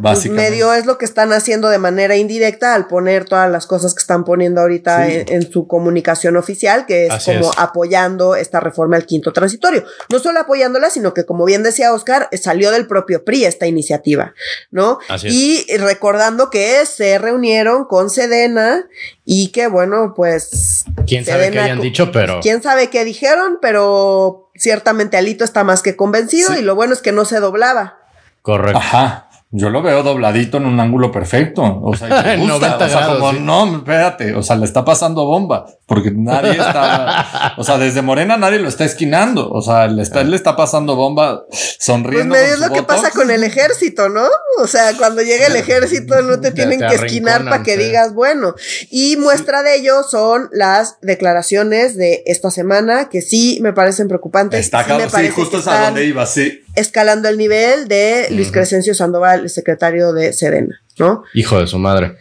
[0.00, 3.92] Pues medio es lo que están haciendo de manera indirecta al poner todas las cosas
[3.92, 9.04] que están poniendo ahorita en, su comunicación oficial, que es como apoyando esta reforma al
[9.04, 9.84] quinto transitorio.
[10.10, 14.32] No solo apoyándola, sino que como bien decía Oscar, salió del propio PRI esta iniciativa,
[14.70, 15.00] ¿no?
[15.24, 18.88] y recordando que se reunieron con Sedena
[19.26, 20.84] y que bueno, pues...
[21.06, 22.40] ¿Quién sabe qué hayan dicho, pero...
[22.40, 23.58] ¿Quién sabe qué dijeron?
[23.60, 27.98] Pero ciertamente Alito está más que convencido y lo bueno es que no se doblaba.
[28.40, 28.78] Correcto.
[28.78, 29.28] Ajá.
[29.56, 31.62] Yo lo veo dobladito en un ángulo perfecto.
[31.80, 32.76] O sea, gusta.
[32.76, 37.62] o sea, como, no, espérate, o sea, le está pasando bomba porque nadie está, o
[37.62, 39.48] sea, desde Morena nadie lo está esquinando.
[39.48, 41.44] O sea, le está, le está pasando bomba
[41.78, 42.34] sonriendo.
[42.34, 44.26] Pues es lo que pasa con el ejército, ¿no?
[44.58, 48.56] O sea, cuando llega el ejército no te tienen que esquinar para que digas, bueno.
[48.90, 54.58] Y muestra de ello son las declaraciones de esta semana que sí me parecen preocupantes.
[54.58, 59.42] Está sí, justo es a donde iba, sí escalando el nivel de Luis Crescencio Sandoval,
[59.42, 61.24] el secretario de Sedena, ¿no?
[61.34, 62.16] Hijo de su madre.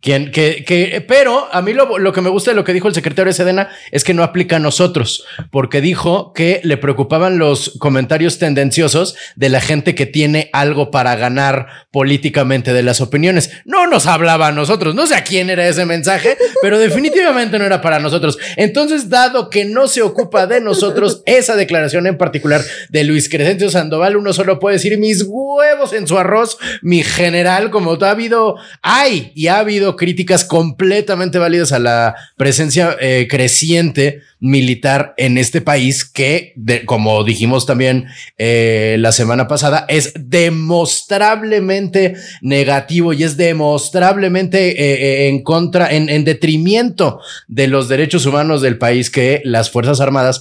[0.00, 2.88] Quien, que, que, pero a mí lo, lo, que me gusta de lo que dijo
[2.88, 7.38] el secretario de Sedena es que no aplica a nosotros, porque dijo que le preocupaban
[7.38, 13.50] los comentarios tendenciosos de la gente que tiene algo para ganar políticamente de las opiniones.
[13.64, 17.64] No nos hablaba a nosotros, no sé a quién era ese mensaje, pero definitivamente no
[17.64, 18.38] era para nosotros.
[18.56, 23.70] Entonces, dado que no se ocupa de nosotros esa declaración en particular de Luis Crescencio
[23.70, 28.56] Sandoval, uno solo puede decir mis huevos en su arroz, mi general, como ha habido,
[28.82, 35.60] hay y ha habido críticas completamente válidas a la presencia eh, creciente militar en este
[35.60, 38.06] país que, como dijimos también
[38.38, 46.24] eh, la semana pasada, es demostrablemente negativo y es demostrablemente eh, en contra, en, en,
[46.24, 50.40] detrimento de los derechos humanos del país que las Fuerzas Armadas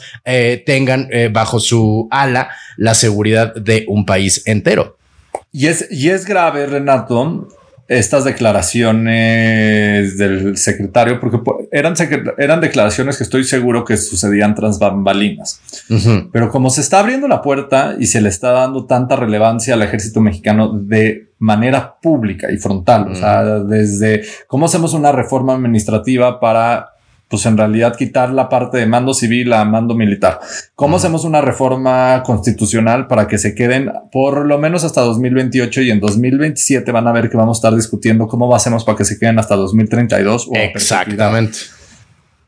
[0.65, 4.97] tengan bajo su ala la seguridad de un país entero.
[5.51, 7.47] Y es, y es grave, Renato,
[7.87, 11.39] estas declaraciones del secretario, porque
[11.71, 11.93] eran,
[12.37, 15.61] eran declaraciones que estoy seguro que sucedían tras bambalinas.
[16.31, 19.83] Pero como se está abriendo la puerta y se le está dando tanta relevancia al
[19.83, 26.39] ejército mexicano de manera pública y frontal, o sea, desde cómo hacemos una reforma administrativa
[26.39, 26.94] para
[27.27, 30.39] pues en realidad quitar la parte de mando civil a mando militar.
[30.75, 35.91] ¿Cómo hacemos una reforma constitucional para que se queden por lo menos hasta 2028 y
[35.91, 39.17] en 2027 van a ver que vamos a estar discutiendo cómo hacemos para que se
[39.17, 40.47] queden hasta 2032?
[40.49, 41.57] O Exactamente.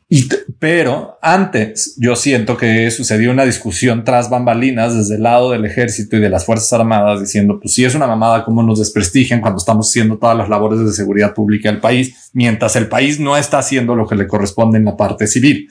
[0.10, 5.66] Y, pero antes yo siento que sucedió una discusión tras bambalinas desde el lado del
[5.66, 9.42] ejército y de las Fuerzas Armadas diciendo, pues si es una mamada, cómo nos desprestigian
[9.42, 13.36] cuando estamos haciendo todas las labores de seguridad pública del país, mientras el país no
[13.36, 15.70] está haciendo lo que le corresponde en la parte civil.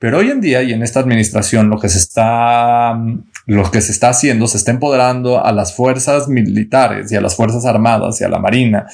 [0.00, 2.98] Pero hoy en día y en esta administración lo que se está,
[3.44, 7.36] lo que se está haciendo, se está empoderando a las fuerzas militares y a las
[7.36, 8.86] fuerzas armadas y a la marina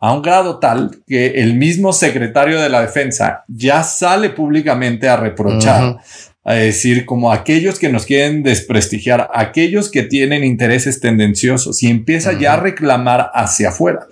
[0.00, 5.16] a un grado tal que el mismo secretario de la defensa ya sale públicamente a
[5.16, 5.98] reprochar,
[6.42, 12.32] a decir como aquellos que nos quieren desprestigiar, aquellos que tienen intereses tendenciosos y empieza
[12.38, 14.06] ya a reclamar hacia afuera.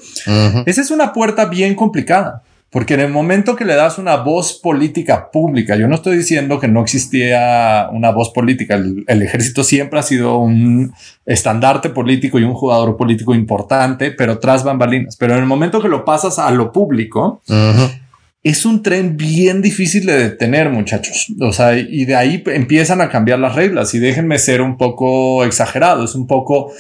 [0.67, 2.43] Esa es una puerta bien complicada.
[2.73, 6.59] Porque en el momento que le das una voz política pública, yo no estoy diciendo
[6.59, 10.95] que no existía una voz política, el, ejército siempre ha sido un
[11.27, 15.17] estandarte político y un jugador político importante, pero tras bambalinas.
[15.17, 17.43] Pero en el momento que lo pasas a lo público,
[18.43, 21.27] es un tren bien difícil de detener, muchachos.
[21.43, 25.45] O sea, y de ahí empiezan a cambiar las reglas y déjenme ser un poco
[25.45, 26.73] exagerado, es un poco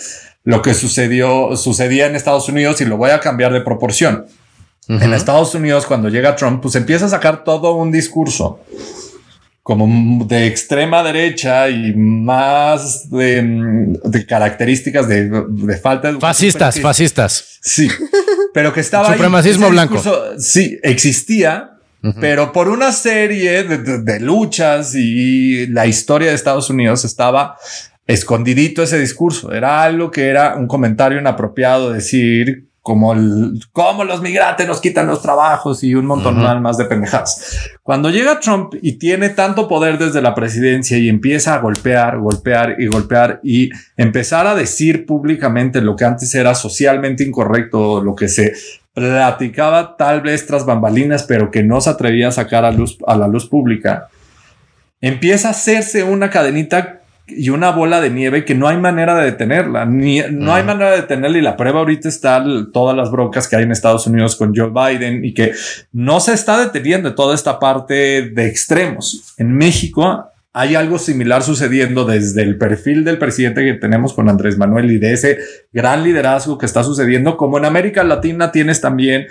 [0.43, 4.25] lo que sucedió, sucedía en Estados Unidos y lo voy a cambiar de proporción
[4.88, 8.61] en Estados Unidos, cuando llega Trump, pues empieza a sacar todo un discurso
[9.62, 17.59] como de extrema derecha y más de, características de, falta de fascistas, fascistas.
[17.61, 17.88] Sí,
[18.53, 20.03] pero que estaba supremacismo blanco.
[20.38, 21.79] sí, existía,
[22.21, 27.57] pero por una serie de, luchas y la historia de Estados Unidos estaba
[28.09, 29.53] escondidito ese discurso.
[29.53, 33.14] Era algo que era un comentario inapropiado decir como,
[33.71, 37.71] como los migrantes nos quitan los trabajos y un montón más de pendejadas.
[37.85, 42.77] Cuando llega Trump y tiene tanto poder desde la presidencia y empieza a golpear, golpear
[42.81, 48.27] y golpear y empezar a decir públicamente lo que antes era socialmente incorrecto, lo que
[48.27, 48.53] se
[48.92, 53.16] platicaba tal vez tras bambalinas, pero que no se atrevía a sacar a, luz, a
[53.16, 54.09] la luz pública,
[55.01, 59.27] empieza a hacerse una cadenita y una bola de nieve que no hay manera de
[59.27, 63.49] detenerla, ni no hay manera de detenerla y la prueba ahorita está todas las broncas
[63.49, 65.53] que hay en Estados Unidos con Joe Biden y que
[65.93, 69.35] no se está deteniendo toda esta parte de extremos.
[69.39, 74.59] En México hay algo similar sucediendo desde el perfil del presidente que tenemos con Andrés
[74.59, 75.38] Manuel y de ese
[75.73, 79.29] gran liderazgo que está sucediendo, como en América Latina tienes también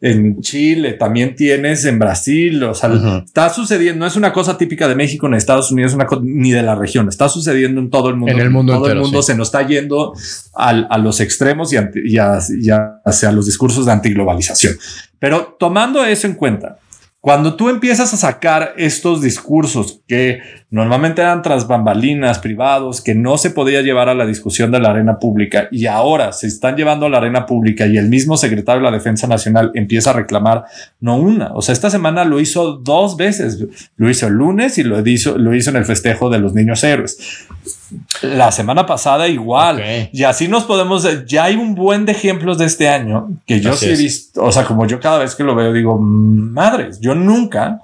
[0.00, 4.88] en Chile, también tienes en Brasil, o sea, está sucediendo, no es una cosa típica
[4.88, 8.16] de México en Estados Unidos, una ni de la región, está sucediendo en todo el
[8.16, 8.34] mundo.
[8.34, 10.12] En el mundo todo el mundo se nos está yendo
[10.54, 14.74] a los extremos y, y hacia los discursos de antiglobalización.
[15.20, 16.78] Pero tomando eso en cuenta,
[17.24, 23.38] cuando tú empiezas a sacar estos discursos que normalmente eran tras bambalinas privados, que no
[23.38, 27.06] se podía llevar a la discusión de la arena pública y ahora se están llevando
[27.06, 30.64] a la arena pública y el mismo secretario de la Defensa Nacional empieza a reclamar,
[31.00, 33.64] no una, o sea, esta semana lo hizo dos veces,
[33.96, 36.84] lo hizo el lunes y lo hizo, lo hizo en el festejo de los niños
[36.84, 37.46] héroes.
[38.22, 39.82] La semana pasada igual.
[40.12, 43.76] Y así nos podemos, ya hay un buen de ejemplos de este año que yo
[43.76, 47.14] sí he visto, o sea, como yo cada vez que lo veo digo, madres, yo
[47.14, 47.80] nunca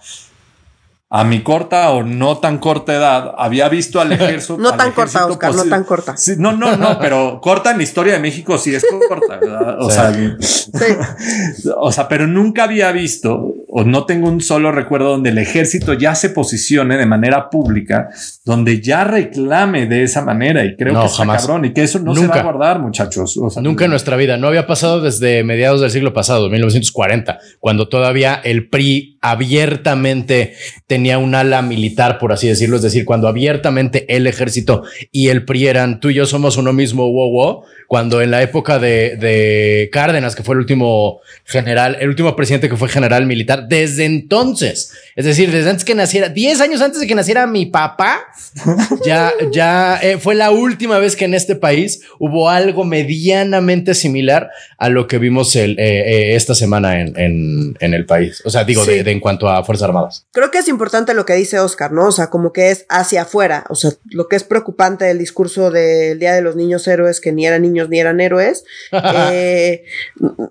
[1.12, 4.56] a mi corta o no tan corta edad había visto al ejército.
[4.58, 6.14] no tan corta, Oscar, no tan corta.
[6.38, 9.82] no, no, no, pero corta en la historia de México sí es corta, ¿verdad?
[9.82, 10.12] O sea,
[11.78, 15.94] o sea, pero nunca había visto o no tengo un solo recuerdo donde el ejército
[15.94, 18.08] ya se posicione de manera pública,
[18.44, 22.14] donde ya reclame de esa manera y creo que es cabrón y que eso no
[22.14, 23.38] se va a guardar, muchachos.
[23.62, 28.40] nunca en nuestra vida, no había pasado desde mediados del siglo pasado, 1940, cuando todavía
[28.42, 30.54] el PRI abiertamente
[30.88, 35.44] tenía un ala militar, por así decirlo, es decir, cuando abiertamente el ejército y el
[35.44, 39.16] PRI eran tú y yo somos uno mismo, wow, wow, cuando en la época de,
[39.16, 44.04] de Cárdenas, que fue el último general, el último presidente que fue general militar, desde
[44.04, 48.26] entonces, es decir, desde antes que naciera, 10 años antes de que naciera mi papá,
[49.04, 54.50] ya, ya eh, fue la última vez que en este país hubo algo medianamente similar
[54.78, 58.42] a lo que vimos el, eh, eh, esta semana en, en, en, el país.
[58.44, 60.26] O sea, digo, de, de, en cuanto a Fuerzas Armadas.
[60.32, 62.06] Creo que es importante lo que dice Oscar, ¿no?
[62.06, 63.64] O sea, como que es hacia afuera.
[63.68, 67.32] O sea, lo que es preocupante del discurso del Día de los Niños Héroes, que
[67.32, 68.64] ni eran niños ni eran héroes,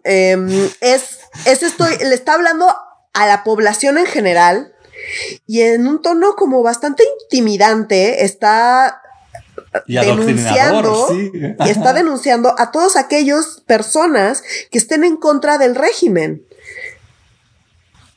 [0.03, 0.49] em,
[0.81, 2.67] es, es esto, le está hablando
[3.13, 4.73] a la población en general
[5.47, 9.01] y en un tono como bastante intimidante está
[9.87, 16.45] denunciando y está denunciando a todas aquellas personas que estén en contra del régimen.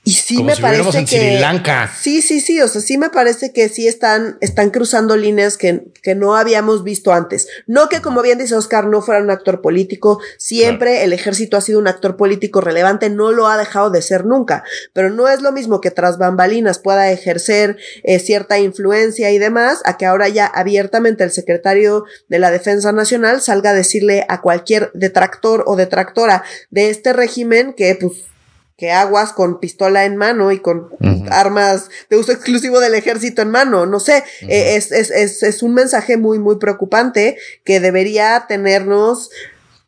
[0.04, 1.16] Y sí me parece en que.
[1.16, 1.88] Sri Lanka.
[1.96, 2.60] Sí, sí, sí.
[2.60, 6.82] O sea, sí me parece que sí están, están cruzando líneas que, que no habíamos
[6.82, 7.46] visto antes.
[7.68, 10.20] No que, como bien dice Oscar, no fuera un actor político.
[10.38, 14.24] Siempre el ejército ha sido un actor político relevante, no lo ha dejado de ser
[14.24, 14.64] nunca.
[14.92, 19.82] Pero no es lo mismo que tras bambalinas pueda ejercer eh, cierta influencia y demás,
[19.84, 24.40] a que ahora ya abiertamente el secretario de la Defensa Nacional salga a decirle a
[24.40, 28.31] cualquier detractor o detractora de este régimen que, pues,
[28.76, 30.88] que aguas con pistola en mano y con
[31.30, 33.86] armas de uso exclusivo del ejército en mano.
[33.86, 39.30] No sé, eh, es, es, es, es, un mensaje muy, muy preocupante que debería tenernos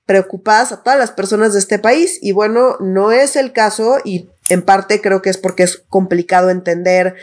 [0.06, 2.18] preocupadas a todas las personas de este país.
[2.20, 6.50] Y bueno, no es el caso y en parte creo que es porque es complicado
[6.50, 7.16] entender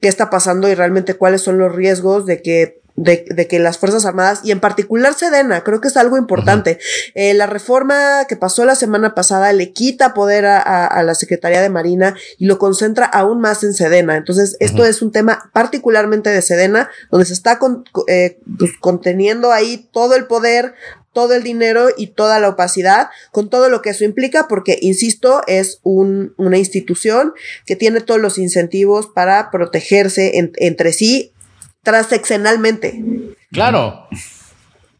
[0.00, 3.78] qué está pasando y realmente cuáles son los riesgos de que de, de, que las
[3.78, 6.78] Fuerzas Armadas y en particular Sedena, creo que es algo importante.
[7.14, 11.60] eh, la reforma que pasó la semana pasada le quita poder a, a, la Secretaría
[11.60, 14.16] de Marina y lo concentra aún más en Sedena.
[14.16, 19.52] Entonces, esto es un tema particularmente de Sedena, donde se está con, eh, pues, conteniendo
[19.52, 20.74] ahí todo el poder,
[21.12, 25.42] todo el dinero y toda la opacidad, con todo lo que eso implica, porque, insisto,
[25.46, 27.32] es un, una institución
[27.66, 31.33] que tiene todos los incentivos para protegerse en, entre sí
[31.84, 33.00] transeccionalmente.
[33.52, 34.08] Claro.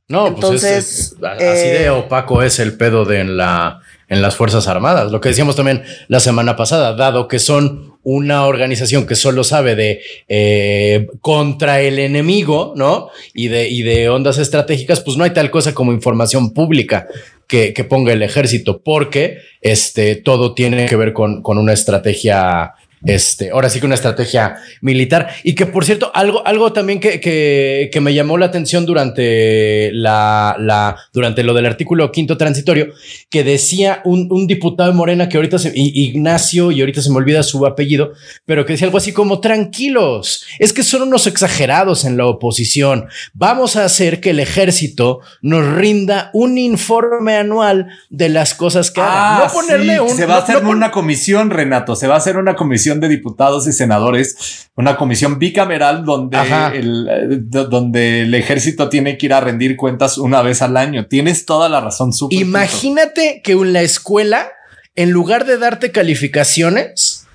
[0.06, 4.22] No, pues Entonces, pues así de eh, opaco es el pedo de en la en
[4.22, 5.10] las Fuerzas Armadas.
[5.10, 9.74] Lo que decíamos también la semana pasada, dado que son una organización que solo sabe
[9.74, 13.08] de eh, contra el enemigo, ¿no?
[13.32, 17.08] Y de, y de ondas estratégicas, pues no hay tal cosa como información pública
[17.48, 22.74] que, que ponga el ejército, porque este, todo tiene que ver con, con una estrategia
[23.04, 25.28] este, ahora sí que una estrategia militar.
[25.42, 29.90] Y que, por cierto, algo, algo también que, que, que me llamó la atención durante
[29.92, 32.88] la, la, durante lo del artículo quinto transitorio,
[33.30, 37.16] que decía un, un diputado de Morena que ahorita se, Ignacio, y ahorita se me
[37.16, 38.12] olvida su apellido,
[38.44, 43.06] pero que decía algo así como tranquilos, es que son unos exagerados en la oposición.
[43.32, 49.00] Vamos a hacer que el ejército nos rinda un informe anual de las cosas que
[49.02, 50.10] ah, No ponerle un.
[50.10, 53.08] Se va a hacer no, una comisión, Renato, se va a hacer una comisión de
[53.08, 56.38] Diputados y Senadores, una comisión bicameral donde
[56.74, 57.38] el, eh,
[57.68, 61.06] donde el ejército tiene que ir a rendir cuentas una vez al año.
[61.06, 62.10] Tienes toda la razón.
[62.30, 64.48] Imagínate que en la escuela,
[64.94, 67.26] en lugar de darte calificaciones,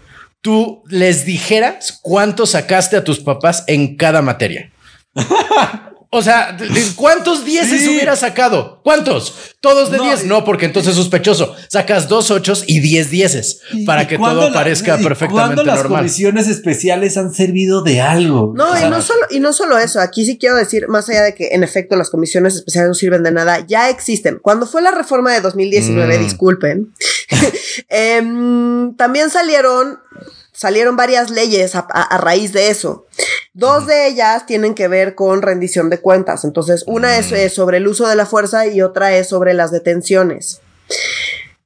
[0.41, 4.71] tú les dijeras cuánto sacaste a tus papás en cada materia.
[6.11, 6.57] O sea,
[6.95, 8.81] ¿cuántos dieces hubiera sacado?
[8.83, 9.53] ¿Cuántos?
[9.61, 10.25] Todos de 10.
[10.25, 11.55] No, porque entonces es sospechoso.
[11.67, 15.75] Sacas dos ochos y diez dieces para que todo parezca perfectamente normal.
[15.75, 18.53] las comisiones especiales han servido de algo?
[18.55, 19.99] No, y no solo, y no solo eso.
[19.99, 23.21] Aquí sí quiero decir, más allá de que en efecto las comisiones especiales no sirven
[23.21, 24.39] de nada, ya existen.
[24.41, 26.23] Cuando fue la reforma de 2019, mm.
[26.23, 26.93] disculpen,
[27.89, 29.99] em, también salieron
[30.59, 33.05] salieron varias leyes a, raíz de eso.
[33.53, 36.43] Dos de ellas tienen que ver con rendición de cuentas.
[36.43, 37.55] Entonces, una es, mm.
[37.55, 40.59] sobre el uso de la fuerza y otra es sobre las detenciones.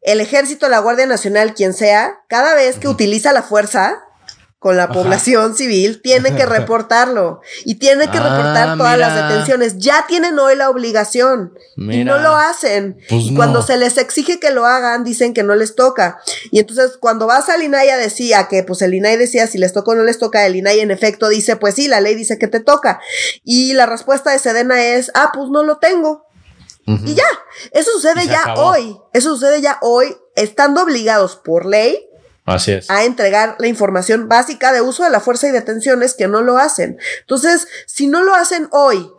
[0.03, 4.03] El ejército, la Guardia Nacional, quien sea, cada vez que utiliza la fuerza,
[4.63, 9.77] con la población civil, tiene que reportarlo y tiene que reportar ah, todas las detenciones.
[9.77, 12.97] Ya tienen hoy la obligación y no lo hacen.
[13.09, 16.21] Pues y cuando se les exige que lo hagan, dicen que no les toca.
[16.49, 19.91] Y entonces cuando vas al INAI decía que pues el INAI decía si les toca
[19.91, 22.47] o no les toca, el INAI en efecto dice pues sí, la ley dice que
[22.47, 23.01] te toca.
[23.43, 26.25] Y la respuesta de Sedena es, ah, pues no lo tengo.
[26.85, 27.27] Y ya,
[27.71, 28.97] eso sucede ya hoy.
[29.11, 32.09] Eso sucede ya hoy, estando obligados por ley
[32.45, 32.89] Así es.
[32.89, 36.57] A entregar la información básica de uso de la fuerza y detenciones que no lo
[36.57, 36.97] hacen.
[37.21, 39.09] Entonces, si no lo hacen hoy,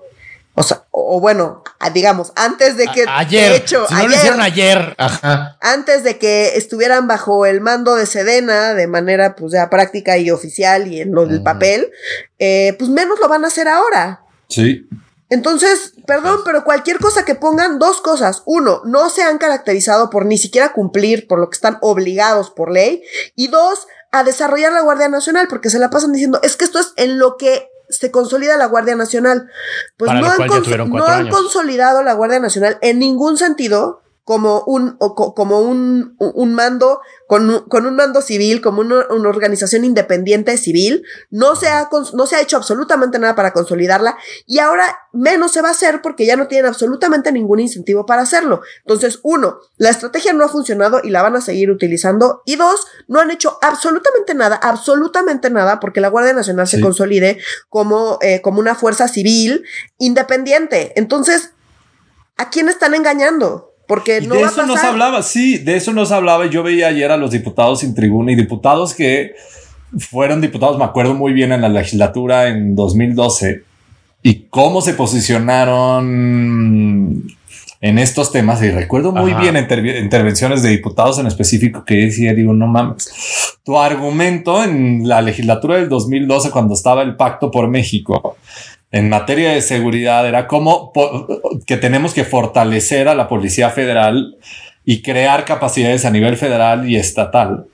[0.57, 3.05] o sea, o, bueno, digamos, antes de que.
[3.09, 3.51] ayer.
[3.51, 4.95] De hecho, si no lo hicieron ayer.
[4.99, 5.59] Ajá.
[5.61, 10.31] Antes de que estuvieran bajo el mando de Sedena de manera, pues ya práctica y
[10.31, 11.91] oficial y en lo del papel,
[12.39, 14.21] eh, pues menos lo van a hacer ahora.
[14.49, 14.89] Sí.
[15.35, 18.45] Entonces, perdón, pero cualquier cosa que pongan, dos cosas.
[18.47, 22.71] Uno, no se han caracterizado por ni siquiera cumplir por lo que están obligados por
[22.71, 23.03] ley.
[23.35, 26.79] Y dos, a desarrollar la Guardia Nacional, porque se la pasan diciendo, es que esto
[26.79, 29.51] es en lo que se consolida la Guardia Nacional.
[29.97, 35.61] Pues no, han, no han consolidado la Guardia Nacional en ningún sentido como un, como
[35.61, 41.05] un, un mando, con un, con un, mando civil, como una, una, organización independiente civil.
[41.31, 44.17] No se, ha, no se ha hecho absolutamente nada para consolidarla
[44.47, 48.23] y ahora menos se va a hacer porque ya no tienen absolutamente ningún incentivo para
[48.23, 48.63] hacerlo.
[48.81, 52.43] Entonces, uno, la estrategia no ha funcionado y la van a seguir utilizando.
[52.47, 57.39] Y dos, no han hecho absolutamente nada, absolutamente nada porque la Guardia Nacional se consolide
[57.69, 59.65] como, eh, como una fuerza civil
[59.99, 60.95] independiente.
[60.97, 61.51] Entonces,
[62.39, 63.74] ¿a quién están engañando?
[63.87, 66.47] Porque no de eso nos hablaba, sí, de eso nos hablaba.
[66.47, 69.35] Yo veía ayer a los diputados sin tribuna y diputados que
[69.99, 73.63] fueron diputados, me acuerdo muy bien, en la legislatura en 2012
[74.23, 77.23] y cómo se posicionaron
[77.81, 78.63] en estos temas.
[78.63, 83.13] Y recuerdo muy bien intervenciones de diputados en específico que decía, digo, no mames,
[83.63, 88.39] tu argumento en la legislatura del 2012, cuando estaba el pacto por México,
[88.95, 90.93] en materia de seguridad era como
[91.67, 94.37] que tenemos que fortalecer a la Policía Federal
[94.85, 97.67] y crear capacidades a nivel federal y estatal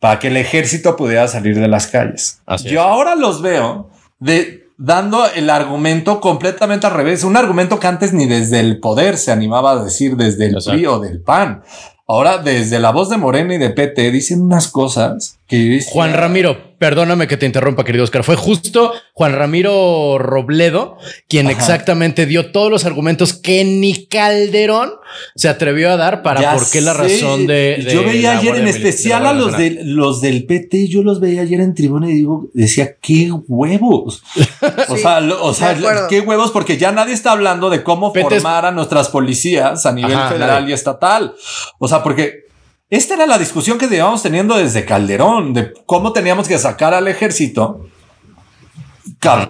[0.00, 2.42] para que el ejército pudiera salir de las calles.
[2.64, 8.12] Yo ahora los veo de dando el argumento completamente al revés, un argumento que antes
[8.12, 11.62] ni desde el poder se animaba a decir desde el PRI o del PAN.
[12.08, 15.80] Ahora, desde la voz de Morena y de PT, dicen unas cosas que...
[15.86, 18.24] Juan Ramiro, perdóname que te interrumpa, querido Oscar.
[18.24, 24.92] Fue justo Juan Ramiro Robledo quien exactamente dio todos los argumentos que ni Calderón
[25.34, 29.26] se atrevió a dar para por qué la razón de, Yo veía ayer en especial
[29.26, 32.96] a los, de, los del PT, yo los veía ayer en tribuna y digo, decía,
[33.00, 34.22] qué huevos.
[34.88, 38.72] o sea, o sea qué huevos, porque ya nadie está hablando de cómo formar a
[38.72, 41.34] nuestras policías a nivel federal y estatal.
[41.78, 42.45] O sea, porque
[42.88, 47.08] esta era la discusión que llevamos teniendo desde Calderón, de cómo teníamos que sacar al
[47.08, 47.86] ejército,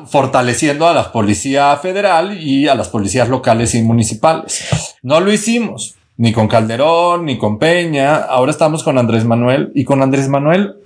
[0.08, 4.96] fortaleciendo a la policía federal y a las policías locales y municipales.
[5.02, 5.96] No lo hicimos.
[6.18, 8.16] ni con Calderón, ni con Peña.
[8.16, 10.76] Ahora estamos con Andrés Manuel y con Andrés Manuel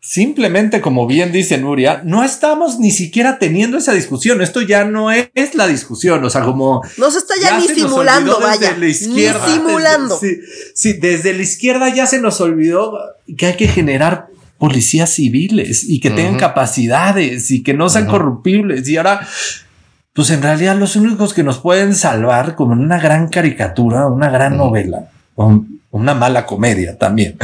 [0.00, 4.40] simplemente, como bien dice Nuria, no estamos ni siquiera teniendo esa discusión.
[4.40, 6.24] Esto ya no es, la discusión.
[6.24, 10.18] O sea, como no se está ya, ni simulando, vaya, la izquierda, ni simulando.
[10.74, 12.98] sí, desde la izquierda ya se nos olvidó
[13.36, 14.28] que hay que generar
[14.58, 18.86] policías civiles y que tengan capacidades y que no sean corruptibles.
[18.88, 19.26] Y ahora,
[20.12, 24.28] pues en realidad los únicos que nos pueden salvar, como en una gran caricatura, una
[24.30, 27.36] gran novela, o una mala comedia también.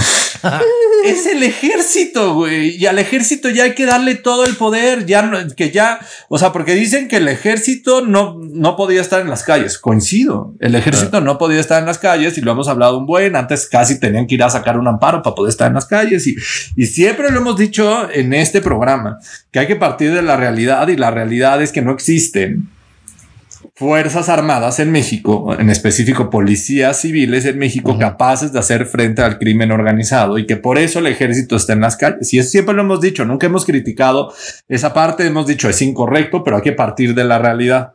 [1.05, 2.77] es el ejército, güey.
[2.77, 5.07] Y al ejército ya hay que darle todo el poder.
[5.07, 9.21] Ya no, que ya, o sea, porque dicen que el ejército no, no podía estar
[9.21, 9.79] en las calles.
[9.79, 10.55] Coincido.
[10.61, 13.37] El ejército no podía estar en las calles y lo hemos hablado un buen.
[13.37, 16.27] Antes casi tenían que ir a sacar un amparo para poder estar en las calles.
[16.27, 16.35] Y,
[16.77, 19.19] y siempre lo hemos dicho en este programa
[19.51, 22.76] que hay que partir de la realidad y la realidad es que no existen
[23.79, 29.39] Fuerzas Armadas en México, en específico policías civiles en México, capaces de hacer frente al
[29.39, 32.33] crimen organizado y que por eso el ejército está en las calles.
[32.33, 34.33] Y eso siempre lo hemos dicho, nunca hemos criticado
[34.66, 37.93] esa parte, hemos dicho es incorrecto, pero hay que partir de la realidad.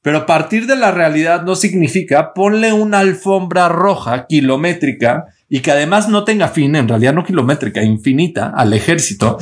[0.00, 6.08] Pero partir de la realidad no significa ponle una alfombra roja kilométrica y que además
[6.08, 9.36] no tenga fin, en realidad no kilométrica, infinita al ejército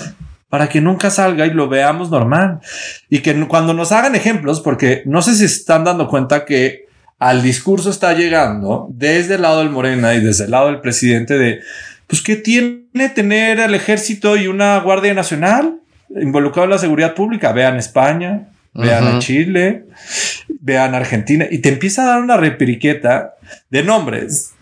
[0.48, 2.60] para que nunca salga y lo veamos normal.
[3.08, 6.86] Y que cuando nos hagan ejemplos, porque no sé si están dando cuenta que
[7.18, 11.36] al discurso está llegando desde el lado del Morena y desde el lado del presidente
[11.36, 11.60] de,
[12.06, 15.80] pues, ¿qué tiene tener el ejército y una Guardia Nacional
[16.20, 17.52] involucrado en la seguridad pública?
[17.52, 19.84] Vean España, vean a Chile,
[20.60, 23.34] vean Argentina y te empieza a dar una repiriqueta
[23.68, 24.54] de nombres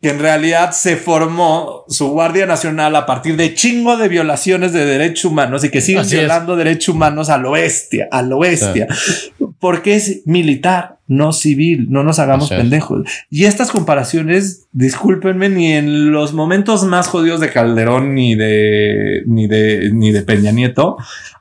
[0.00, 4.84] que en realidad se formó su Guardia Nacional a partir de chingo de violaciones de
[4.84, 8.86] derechos humanos y que siguen violando derechos humanos a lo bestia, a lo bestia,
[9.58, 13.08] porque es militar, no civil, no nos hagamos pendejos.
[13.30, 19.46] Y estas comparaciones, discúlpenme, ni en los momentos más jodidos de Calderón ni de, ni
[19.46, 20.96] de, ni de Peña Nieto,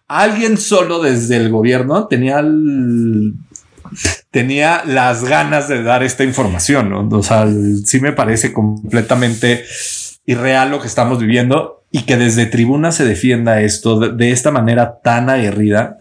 [0.07, 3.33] alguien solo desde el gobierno tenía el
[4.37, 6.91] tenía las ganas de dar esta información.
[6.91, 7.09] ¿no?
[7.17, 7.47] O sea,
[7.85, 9.65] sí me parece completamente
[10.27, 14.99] irreal lo que estamos viviendo y que desde tribuna se defienda esto de, esta manera
[15.03, 15.97] tan aguerrida.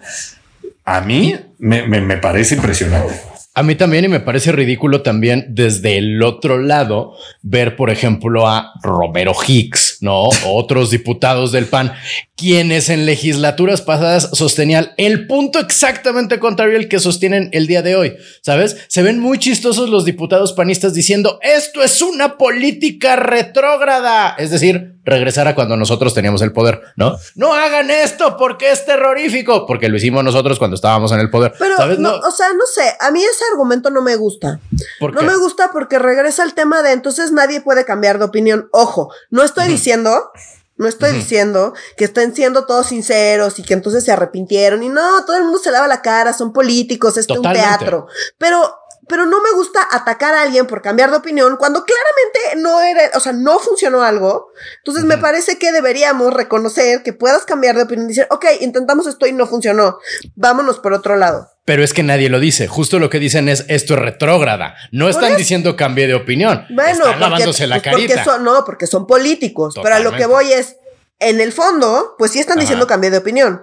[0.84, 3.14] A mí me, me parece impresionante.
[3.58, 8.46] A mí también y me parece ridículo también desde el otro lado ver, por ejemplo,
[8.46, 10.28] a Romero Hicks, ¿no?
[10.44, 11.94] Otros diputados del PAN,
[12.36, 17.96] quienes en legislaturas pasadas sostenían el punto exactamente contrario al que sostienen el día de
[17.96, 18.76] hoy, ¿sabes?
[18.88, 24.95] Se ven muy chistosos los diputados panistas diciendo, esto es una política retrógrada, es decir,
[25.06, 27.16] regresar a cuando nosotros teníamos el poder, ¿no?
[27.36, 31.54] No hagan esto porque es terrorífico, porque lo hicimos nosotros cuando estábamos en el poder.
[31.58, 31.98] Pero, ¿sabes?
[31.98, 34.60] No, o sea, no sé, a mí ese argumento no me gusta.
[35.00, 38.68] no me gusta porque regresa al tema de entonces nadie puede cambiar de opinión.
[38.72, 40.30] Ojo, no estoy diciendo
[40.78, 45.24] no estoy diciendo que estén siendo todos sinceros y que entonces se arrepintieron y no,
[45.24, 48.08] todo el mundo se lava la cara, son políticos, es un teatro.
[48.36, 48.74] Pero
[49.08, 53.16] pero no me gusta atacar a alguien por cambiar de opinión cuando claramente no era,
[53.16, 54.48] o sea, no funcionó algo.
[54.78, 59.06] Entonces me parece que deberíamos reconocer que puedas cambiar de opinión y decir, ok, intentamos
[59.06, 59.98] esto y no funcionó.
[60.34, 61.50] Vámonos por otro lado.
[61.64, 62.68] Pero es que nadie lo dice.
[62.68, 64.76] Justo lo que dicen es esto es retrógrada.
[64.92, 66.64] No están diciendo cambie de opinión.
[66.70, 68.24] Bueno, están lavándose la pues carita.
[68.24, 69.74] Porque no, porque son políticos.
[69.82, 70.76] Pero a lo que voy es,
[71.18, 73.62] en el fondo, pues sí están diciendo cambie de opinión.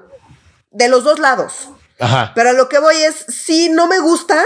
[0.72, 1.70] De los dos lados.
[2.04, 2.32] Ajá.
[2.36, 4.44] Pero a lo que voy es, sí, no me gusta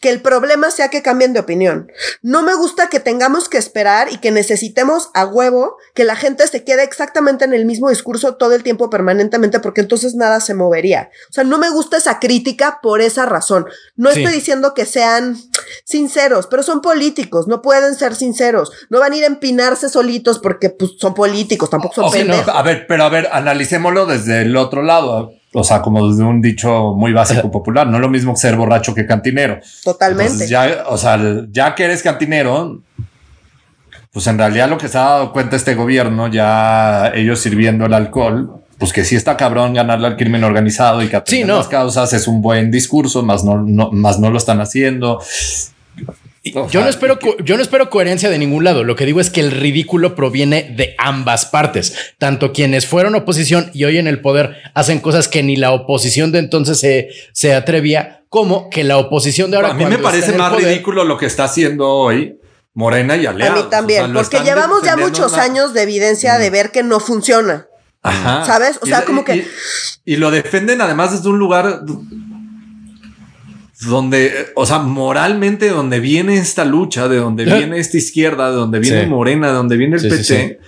[0.00, 1.90] que el problema sea que cambien de opinión.
[2.22, 6.46] No me gusta que tengamos que esperar y que necesitemos a huevo que la gente
[6.46, 10.54] se quede exactamente en el mismo discurso todo el tiempo permanentemente porque entonces nada se
[10.54, 11.10] movería.
[11.30, 13.66] O sea, no me gusta esa crítica por esa razón.
[13.96, 15.36] No estoy diciendo que sean
[15.84, 18.72] sinceros, pero son políticos, no pueden ser sinceros.
[18.90, 22.48] No van a ir a empinarse solitos porque pues, son políticos, tampoco son pendejos.
[22.48, 26.42] a ver, pero a ver, analicémoslo desde el otro lado o sea, como desde un
[26.42, 29.58] dicho muy básico popular, no es lo mismo ser borracho que cantinero.
[29.82, 30.46] Totalmente.
[30.46, 31.18] ya, o sea,
[31.50, 32.82] ya que eres cantinero,
[34.12, 37.94] pues en realidad lo que se ha dado cuenta este gobierno, ya ellos sirviendo el
[37.94, 41.56] alcohol, pues que sí está cabrón ganarle al crimen organizado y que sí, no.
[41.56, 45.20] las causas es un buen discurso, más no, no, más no lo están haciendo
[46.52, 48.84] yo no espero, yo no espero coherencia de ningún lado.
[48.84, 52.14] Lo que digo es que el ridículo proviene de ambas partes.
[52.18, 56.32] Tanto quienes fueron oposición y hoy en el poder hacen cosas que ni la oposición
[56.32, 59.70] de entonces se, se atrevía, como que la oposición de ahora.
[59.70, 62.38] A mí me parece más ridículo lo que está haciendo hoy
[62.76, 63.58] Morena y Aliados.
[63.58, 67.68] A mí también, porque llevamos ya muchos años de evidencia de ver que no funciona.
[68.02, 68.44] Ajá.
[68.44, 68.78] ¿Sabes?
[68.82, 69.48] O sea, como que.
[70.04, 71.80] y lo defienden además desde un lugar
[73.82, 78.78] donde, o sea, moralmente, donde viene esta lucha, de donde viene esta izquierda, de donde
[78.80, 79.06] viene Sí.
[79.10, 80.58] Morena, de donde viene el Sí, sí, PT,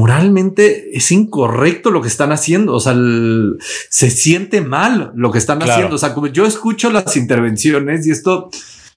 [0.00, 2.74] moralmente es incorrecto lo que están haciendo.
[2.74, 3.56] O sea, el-
[3.90, 5.72] se siente mal lo que están Claro.
[5.72, 5.96] haciendo.
[5.96, 8.50] O sea, como yo escucho las intervenciones y esto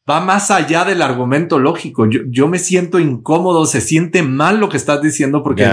[0.09, 2.09] va más allá del argumento lógico.
[2.09, 5.67] Yo, yo me siento incómodo, se siente mal lo que estás diciendo porque.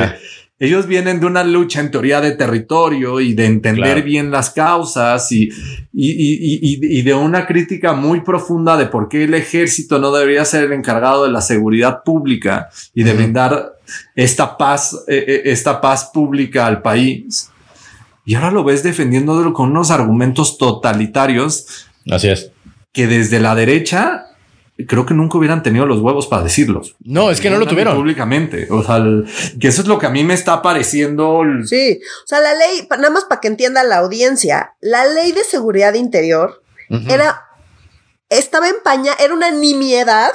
[0.60, 4.02] Ellos vienen de una lucha en teoría de territorio y de entender Claro.
[4.04, 5.48] bien las causas y,
[5.92, 10.44] y, y- y- de una crítica muy profunda de por qué el ejército no debería
[10.44, 13.72] ser el encargado de la seguridad pública y de brindar
[14.14, 17.50] esta paz, eh, esta paz pública al país.
[18.26, 22.50] Y ahora lo ves defendiéndolo con unos argumentos totalitarios Así es.
[22.92, 24.26] que desde la derecha
[24.86, 26.96] creo que nunca hubieran tenido los huevos para decirlos.
[27.00, 27.96] No, es que no lo tuvieron.
[27.96, 28.68] Públicamente.
[28.70, 29.26] O sea, el-
[29.60, 31.42] que eso es lo que a mí me está pareciendo.
[31.42, 35.32] el- Sí, o sea, la ley, nada más para que entienda la audiencia, la ley
[35.32, 36.62] de seguridad interior
[37.08, 37.42] era,
[38.28, 40.32] estaba en paña, era una nimiedad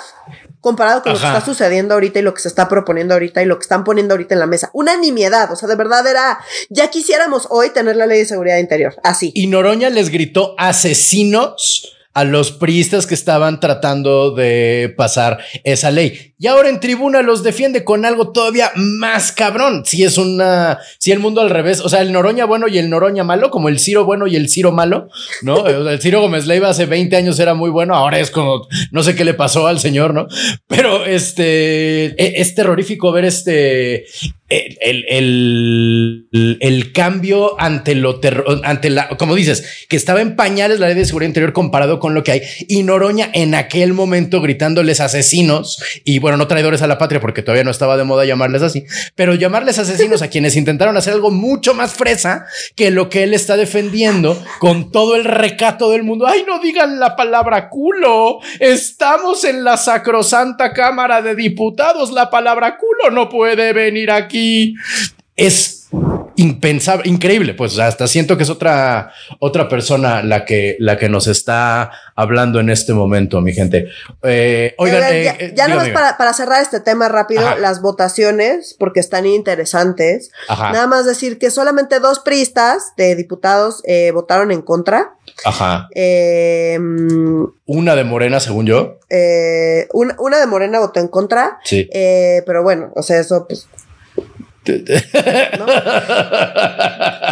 [0.61, 3.45] comparado con lo que está sucediendo ahorita y lo que se está proponiendo ahorita y
[3.45, 4.71] lo que están poniendo ahorita en la mesa.
[4.73, 6.39] Una nimiedad, o sea, de verdad era,
[6.69, 9.31] ya quisiéramos hoy tener la ley de seguridad interior, así.
[9.35, 16.33] Y Noroña les gritó asesinos a los priistas que estaban tratando de pasar esa ley.
[16.39, 19.83] Y ahora en tribuna los defiende con algo todavía más cabrón.
[19.85, 22.89] Si es una, si el mundo al revés, o sea, el Noroña bueno y el
[22.89, 25.09] Noroña malo, como el Ciro bueno y el Ciro malo,
[25.41, 25.67] ¿no?
[25.85, 29.13] El Ciro Gómez Leiva hace 20 años era muy bueno, ahora es como, no sé
[29.15, 30.27] qué le pasó al señor, ¿no?
[30.67, 34.05] Pero este, e- es terrorífico ver este,
[34.47, 40.79] el, el, el, cambio ante lo terror, ante la, como dices, que estaba en pañales
[40.79, 42.41] la ley de seguridad interior comparado con lo que hay.
[42.67, 47.41] Y Noroña en aquel momento gritándoles asesinos y bueno, no traidores a la patria porque
[47.41, 48.85] todavía no estaba de moda llamarles así,
[49.15, 53.33] pero llamarles asesinos a quienes intentaron hacer algo mucho más fresa que lo que él
[53.33, 56.27] está defendiendo con todo el recato del mundo.
[56.27, 58.39] Ay, no digan la palabra culo.
[58.59, 62.11] Estamos en la sacrosanta Cámara de Diputados.
[62.11, 64.35] La palabra culo no puede venir aquí.
[65.35, 65.85] Es
[66.37, 71.27] impensable, increíble, pues hasta siento que es otra, otra persona la que, la que nos
[71.27, 73.87] está hablando en este momento, mi gente.
[74.23, 77.47] Eh, oigan, ver, eh, ya, eh, ya nada más para, para cerrar este tema rápido,
[77.47, 77.57] Ajá.
[77.57, 80.31] las votaciones, porque están interesantes.
[80.47, 85.15] Ajá, Nada más decir que solamente dos priistas de diputados eh, votaron en contra.
[85.45, 85.89] ajá.
[87.67, 88.99] Una de Morena, según yo.
[89.93, 91.59] una, una de Morena votó en contra.
[91.63, 91.89] Sí.
[91.91, 93.67] pero bueno, o sea, eso pues.
[95.59, 95.65] ¿No?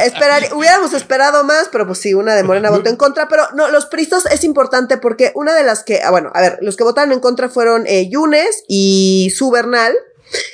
[0.04, 3.28] Esperar- hubiéramos esperado más, pero pues sí, una de Morena votó en contra.
[3.28, 6.58] Pero no, los pristas es importante porque una de las que, ah, bueno, a ver,
[6.62, 9.94] los que votaron en contra fueron eh, Yunes y Su Bernal,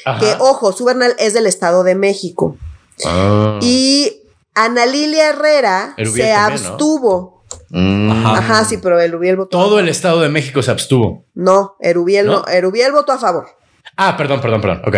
[0.06, 0.20] Ajá.
[0.20, 2.58] que ojo, Su Bernal es del Estado de México.
[3.06, 3.60] Ah.
[3.62, 4.24] Y
[4.56, 6.40] Ana Lilia Herrera se también, ¿no?
[6.46, 7.44] abstuvo.
[7.72, 8.12] Mm.
[8.26, 8.38] Ajá.
[8.40, 9.58] Ajá, sí, pero Erubiel votó.
[9.58, 11.26] Todo el Estado de México se abstuvo.
[11.36, 12.40] No, Erubiel no.
[12.42, 12.48] ¿No?
[12.48, 13.48] Erubiel votó a favor.
[13.96, 14.82] Ah, perdón, perdón, perdón.
[14.88, 14.96] Ok.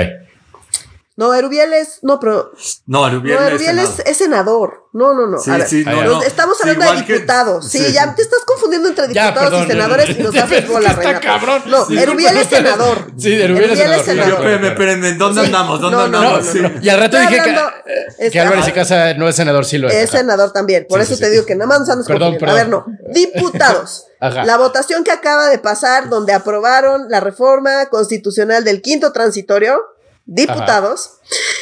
[1.21, 1.99] No, Erubiel es.
[2.01, 2.51] No, pero.
[2.87, 4.07] No, Erubiel, no, es Erubiel es, senador.
[4.07, 4.87] es senador.
[4.93, 5.37] No, no, no.
[5.39, 5.67] Sí, a ver.
[5.69, 6.03] sí, no, ya.
[6.05, 6.23] Los- no.
[6.23, 7.69] estamos Sí, hablando de que- diputados.
[7.69, 9.63] sí, sí, ya te estás confundiendo entre Ya, diputados perdón.
[9.67, 11.61] y senadores y nos Es haces que bola, está cabrón.
[11.67, 12.97] No, Sí, Erubiel es senador.
[13.17, 14.33] Sí, Erubiel es senador.
[14.39, 15.45] Espérenme, espérenme, ¿dónde Sí.
[15.45, 15.79] andamos?
[15.79, 16.45] ¿Dónde No, no, andamos?
[16.47, 16.59] no, Sí.
[16.59, 16.81] no, no.
[16.81, 18.71] Y al rato Estoy dije que, es- que Álvarez y.
[18.71, 19.93] Casa no es senador, sí lo es.
[19.95, 20.87] Es senador también.
[20.89, 22.77] Por eso te digo que nada más nos andas Perdón, confundiendo.
[22.79, 23.13] A ver, no.
[23.13, 24.07] Diputados.
[24.19, 24.43] Ajá.
[24.43, 29.79] La votación que acaba de pasar, donde aprobaron la reforma constitucional del quinto transitorio,
[30.25, 31.19] diputados.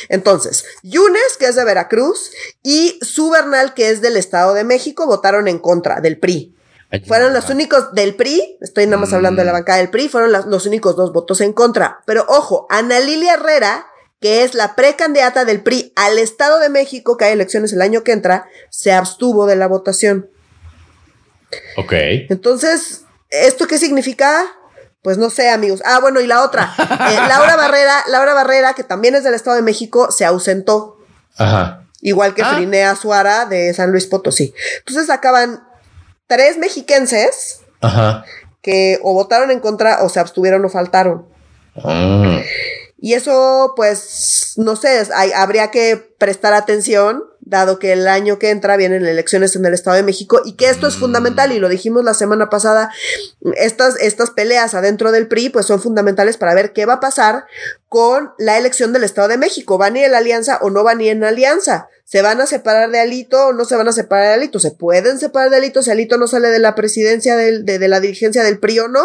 [0.10, 2.32] Entonces, Yunes, que es de Veracruz,
[2.64, 6.55] y Subernal, que es del Estado de México, votaron en contra del PRI.
[6.91, 9.16] Ay, Fueron los únicos del PRI, estoy nada más Mm.
[9.16, 12.01] hablando de la bancada del PRI, fueron las- los únicos dos votos en contra.
[12.07, 13.86] Pero ojo, Ana Lilia Herrera,
[14.20, 18.03] que es la precandidata del PRI al Estado de México, que hay elecciones el año
[18.03, 20.30] que entra, se abstuvo de la votación.
[21.78, 21.93] Ok.
[22.30, 24.45] Entonces, ¿esto qué significa?
[25.01, 25.81] Pues no sé, amigos.
[25.85, 26.73] Ah, bueno, y la otra.
[26.77, 30.97] Eh, Laura Barrera, Laura Barrera, que también es del Estado de México, se ausentó.
[31.37, 31.83] Ajá.
[32.01, 32.53] Igual que Ah.
[32.55, 34.53] Frinea Suara de San Luis Potosí.
[34.79, 35.63] Entonces acaban
[36.27, 38.25] tres mexiquenses Ajá.
[38.61, 41.27] que o votaron en contra o se abstuvieron o faltaron.
[41.81, 42.41] Ah.
[43.01, 48.49] Y eso, pues, no sé, hay- habría que prestar atención, dado que el año que
[48.51, 51.67] entra vienen elecciones en el Estado de México y que esto es fundamental, y lo
[51.69, 52.91] dijimos la semana pasada,
[53.55, 57.45] estas, estas peleas adentro del PRI, pues son fundamentales para ver qué va a pasar
[57.87, 59.77] con la elección del Estado de México.
[59.77, 61.89] ¿Van a ir en la alianza o no van a ir en la alianza?
[62.05, 64.59] ¿Se van a separar de Alito o no se van a separar de Alito?
[64.59, 67.87] ¿Se pueden separar de Alito si Alito no sale de la presidencia del- de, de
[67.87, 69.03] la dirigencia del PRI o no?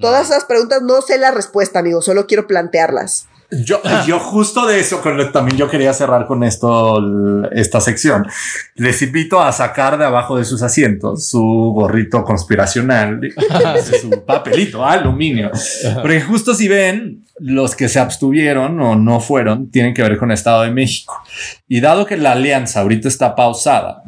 [0.00, 3.26] Todas esas preguntas no sé la respuesta, amigo, solo quiero plantearlas.
[3.50, 7.00] Yo, yo justo de eso, con, también yo quería cerrar con esto,
[7.52, 8.26] esta sección.
[8.74, 13.20] Les invito a sacar de abajo de sus asientos su gorrito conspiracional,
[14.00, 15.50] su papelito, aluminio.
[16.02, 20.32] Porque justo si ven, los que se abstuvieron o no fueron, tienen que ver con
[20.32, 21.22] Estado de México.
[21.68, 24.02] Y dado que la alianza ahorita está pausada,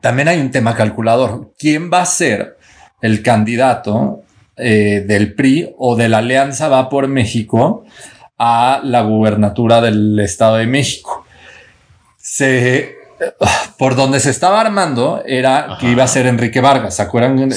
[0.00, 1.52] también hay un tema calculador.
[1.56, 2.56] ¿Quién va a ser
[3.00, 4.22] el candidato
[4.56, 7.84] eh, del PRI o de la Alianza Va por México?
[8.42, 11.26] A la gubernatura del Estado de México.
[12.16, 12.96] Se
[13.78, 17.50] por donde se estaba armando era que iba a ser Enrique Vargas, ¿se acuerdan?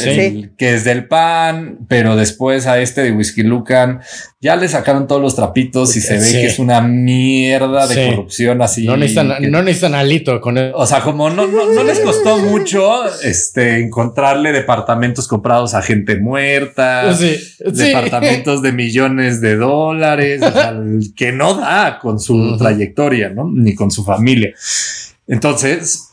[0.57, 4.01] que es del PAN, pero después a este de Whisky Lucan
[4.43, 8.61] ya le sacaron todos los trapitos y se ve que es una mierda de corrupción
[8.61, 8.85] así.
[8.85, 10.73] No necesitan, no necesitan alito con él.
[10.75, 17.15] O sea, como no, no, les costó mucho este, encontrarle departamentos comprados a gente muerta,
[17.59, 20.41] departamentos de millones de dólares,
[21.15, 23.49] que no da con su trayectoria, ¿no?
[23.49, 24.53] Ni con su familia.
[25.27, 26.09] Entonces,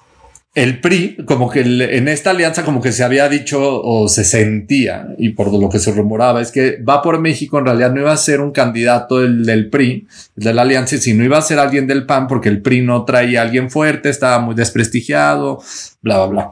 [0.54, 5.14] el PRI, como que en esta alianza, como que se había dicho o se sentía,
[5.16, 8.12] y por lo que se rumoraba, es que va por México en realidad no iba
[8.12, 11.86] a ser un candidato del, del PRI, de la alianza, sino iba a ser alguien
[11.86, 15.62] del PAN, porque el PRI no traía a alguien fuerte, estaba muy desprestigiado,
[16.02, 16.50] bla, bla, bla.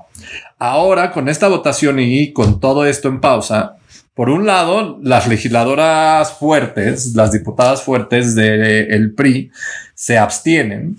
[0.61, 3.79] Ahora, con esta votación y con todo esto en pausa,
[4.15, 9.51] por un lado, las legisladoras fuertes, las diputadas fuertes del PRI,
[9.95, 10.97] se abstienen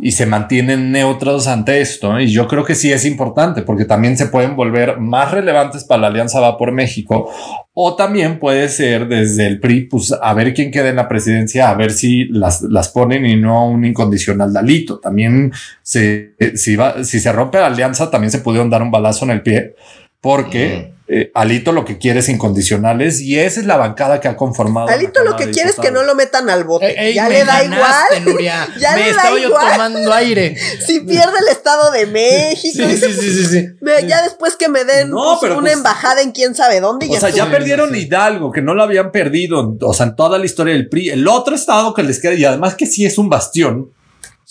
[0.00, 2.20] y se mantienen neutros ante esto.
[2.20, 6.02] Y yo creo que sí es importante porque también se pueden volver más relevantes para
[6.02, 7.30] la Alianza Va por México
[7.72, 11.70] o también puede ser desde el PRI, pues a ver quién queda en la presidencia,
[11.70, 14.98] a ver si las, las ponen y no un incondicional dalito.
[14.98, 19.24] También se, si, va, si se rompe la alianza, también se pudieron dar un balazo
[19.24, 19.74] en el pie
[20.20, 24.36] porque eh, Alito lo que quiere es incondicionales y esa es la bancada que ha
[24.36, 24.88] conformado.
[24.88, 27.14] Alito lo que quiere es que no lo metan al bote.
[27.14, 28.40] ya le da igual.
[28.80, 30.56] ya me estaba yo tomando aire.
[30.86, 32.84] Si pierde el Estado de México.
[32.88, 33.66] Sí, sí, sí,
[34.06, 37.08] ya después que me den pues, una pues, embajada en quién sabe dónde.
[37.08, 39.76] O sea, ya perdieron Hidalgo, que no lo habían perdido.
[39.80, 41.10] O sea, en toda la historia del PRI.
[41.10, 43.92] El otro estado que les queda, y además que sí es un bastión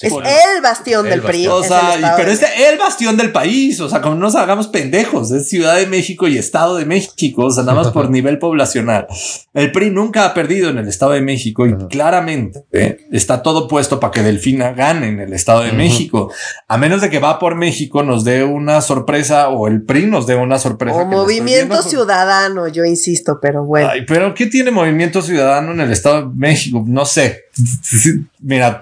[0.01, 1.47] es el bastión del PRI.
[1.47, 3.79] O sea, pero es el bastión del país.
[3.79, 7.45] O sea, como no nos hagamos pendejos, es Ciudad de México y Estado de México.
[7.45, 9.07] O sea, nada más por nivel poblacional.
[9.53, 13.07] El PRI nunca ha perdido en el Estado de México y claramente ¿eh?
[13.11, 16.31] está todo puesto para que Delfina gane en el Estado de México.
[16.67, 20.27] A menos de que va por México, nos dé una sorpresa o el PRI nos
[20.27, 20.97] dé una sorpresa.
[20.97, 23.89] O movimiento ciudadano, yo insisto, pero bueno.
[23.91, 26.83] Ay, pero ¿qué tiene movimiento ciudadano en el Estado de México?
[26.85, 27.45] No sé.
[28.39, 28.79] Mira,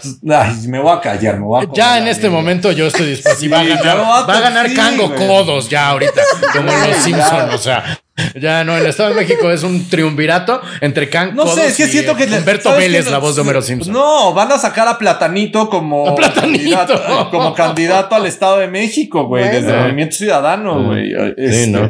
[0.67, 3.49] me voy a callar, me voy a Ya en este momento yo estoy dispuesto.
[3.49, 6.21] va a ganar, va a ganar Cango codos ya ahorita,
[6.53, 7.99] como los Simpson, o sea.
[8.39, 11.45] Ya no, el Estado de México es un triunvirato entre Cango.
[11.45, 13.91] No sé, es que siento que Humberto Vélez, la voz de Homero Simpson.
[13.91, 19.49] No, van a sacar a Platanito como Candidato, como candidato al Estado de México, güey,
[19.49, 21.09] desde el Movimiento Ciudadano, güey.
[21.09, 21.89] Sí, este, no.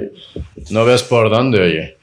[0.69, 1.97] No veas por dónde, oye.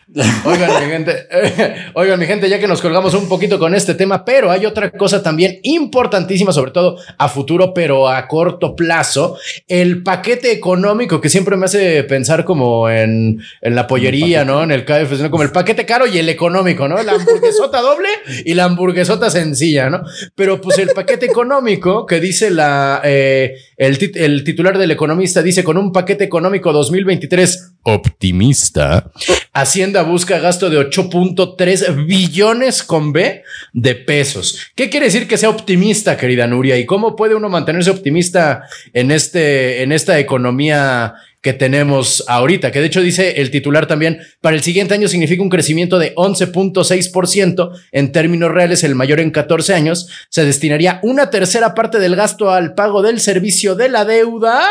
[0.45, 1.29] Oigan, mi gente,
[1.95, 4.91] oigan, mi gente, ya que nos colgamos un poquito con este tema, pero hay otra
[4.91, 9.39] cosa también importantísima, sobre todo a futuro, pero a corto plazo,
[9.69, 14.65] el paquete económico que siempre me hace pensar como en, en la pollería, ¿no?
[14.65, 17.01] En el KFC, como el paquete caro y el económico, ¿no?
[17.03, 18.09] La hamburguesota doble
[18.45, 20.03] y la hamburguesota sencilla, ¿no?
[20.35, 25.63] Pero pues el paquete económico que dice la, eh, el, el titular del economista dice
[25.63, 29.11] con un paquete económico 2023 optimista,
[29.53, 34.61] Hacienda busca gasto de 8.3 billones con B de pesos.
[34.75, 36.79] ¿Qué quiere decir que sea optimista, querida Nuria?
[36.79, 42.81] ¿Y cómo puede uno mantenerse optimista en, este, en esta economía que tenemos ahorita, que
[42.81, 47.71] de hecho dice el titular también, para el siguiente año significa un crecimiento de 11.6%
[47.93, 52.51] en términos reales, el mayor en 14 años, se destinaría una tercera parte del gasto
[52.51, 54.63] al pago del servicio de la deuda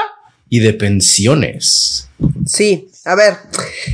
[0.47, 2.07] y de pensiones.
[2.45, 3.37] Sí, a ver,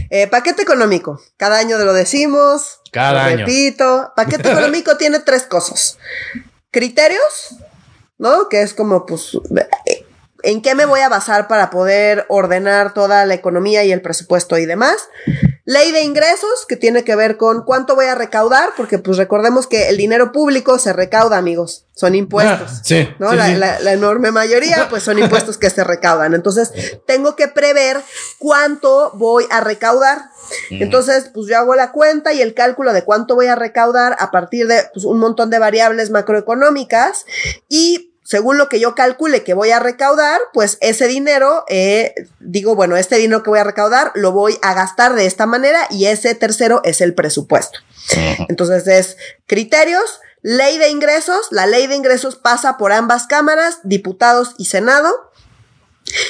[0.10, 1.22] eh, paquete económico.
[1.38, 2.82] Cada año lo decimos.
[2.92, 3.38] Cada año.
[3.46, 5.98] Repito, paquete económico tiene tres cosas.
[6.70, 7.56] Criterios,
[8.18, 8.50] ¿no?
[8.50, 9.38] Que es como, pues,
[10.46, 14.58] en qué me voy a basar para poder ordenar toda la economía y el presupuesto
[14.58, 14.96] y demás.
[15.68, 19.66] Ley de ingresos, que tiene que ver con cuánto voy a recaudar, porque pues recordemos
[19.66, 22.72] que el dinero público se recauda, amigos, son impuestos.
[22.72, 23.34] Ah, sí, ¿no?
[23.34, 26.36] la, enorme mayoría, pues son impuestos que se recaudan.
[26.36, 26.72] Entonces,
[27.08, 27.98] tengo que prever
[28.38, 30.30] cuánto voy a recaudar.
[30.70, 34.30] Entonces, pues yo hago la cuenta y el cálculo de cuánto voy a recaudar a
[34.30, 37.26] partir de pues, un montón de variables macroeconómicas
[37.68, 42.76] y según lo que yo calcule que voy a recaudar, pues ese dinero, eh, digo,
[42.76, 46.08] bueno, este dinero que voy a recaudar lo voy a gastar de esta manera y
[46.08, 47.80] ese tercero es el presupuesto.
[48.50, 49.18] Entonces es
[49.48, 51.48] criterios, Ley de ingresos.
[51.50, 55.32] La ley de ingresos pasa por ambas cámaras, diputados y Senado.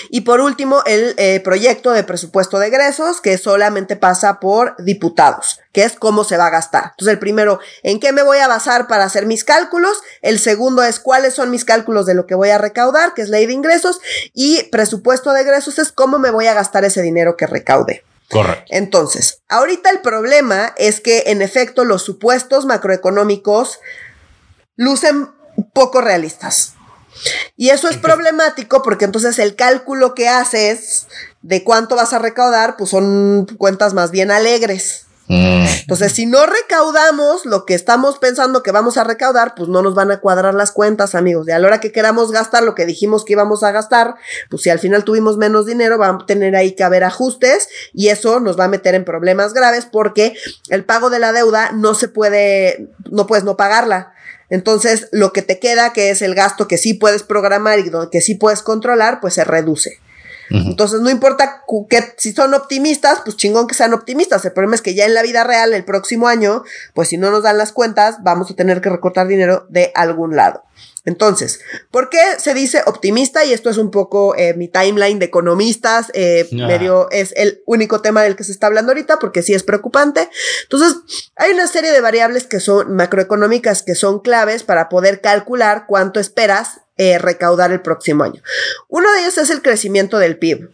[0.10, 5.60] Y por último, el eh, proyecto de presupuesto de egresos, que solamente pasa por diputados,
[5.72, 6.92] que es cómo se va a gastar.
[6.92, 10.02] Entonces, el primero, ¿en qué me voy a basar para hacer mis cálculos?
[10.22, 13.30] El segundo es cuáles son mis cálculos de lo que voy a recaudar, que es
[13.30, 14.00] ley de ingresos.
[14.34, 18.04] Y presupuesto de egresos es cómo me voy a gastar ese dinero que recaude.
[18.30, 18.66] Correcto.
[18.70, 23.80] Entonces, ahorita el problema es que, en efecto, los supuestos macroeconómicos
[24.78, 25.30] lucen
[25.74, 26.74] poco realistas.
[27.58, 31.08] Y eso es problemático porque entonces el cálculo que haces
[31.42, 35.06] de cuánto vas a recaudar, pues son cuentas más bien alegres.
[35.28, 35.66] Mm.
[35.82, 39.96] Entonces, si no recaudamos lo que estamos pensando que vamos a recaudar, pues no nos
[39.96, 41.48] van a cuadrar las cuentas, amigos.
[41.48, 44.16] Y a la hora que queramos gastar lo que dijimos que íbamos a gastar,
[44.50, 48.10] pues si al final tuvimos menos dinero, va a tener ahí que haber ajustes y
[48.10, 50.36] eso nos va a meter en problemas graves porque
[50.70, 54.15] el pago de la deuda no se puede, no puedes no pagarla.
[54.50, 58.22] Entonces, lo que te queda, que es el gasto que sí puedes programar y que
[58.22, 60.00] sí puedes controlar, pues se reduce.
[60.50, 64.46] Entonces, no importa que si son optimistas, pues chingón que sean optimistas.
[64.46, 67.32] El problema es que ya en la vida real, el próximo año, pues si no
[67.32, 70.64] nos dan las cuentas, vamos a tener que recortar dinero de algún lado.
[71.06, 71.60] Entonces,
[71.92, 73.46] ¿por qué se dice optimista?
[73.46, 76.68] Y esto es un poco eh, mi timeline de economistas, eh, Ah.
[76.68, 80.30] medio es el único tema del que se está hablando ahorita porque sí es preocupante.
[80.64, 80.96] Entonces,
[81.36, 86.20] hay una serie de variables que son macroeconómicas que son claves para poder calcular cuánto
[86.20, 88.42] esperas eh, recaudar el próximo año.
[88.88, 90.70] Uno de ellos es el crecimiento del PIB.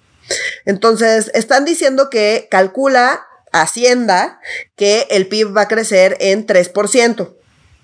[0.65, 4.39] Entonces, están diciendo que calcula Hacienda
[4.75, 7.35] que el PIB va a crecer en 3%.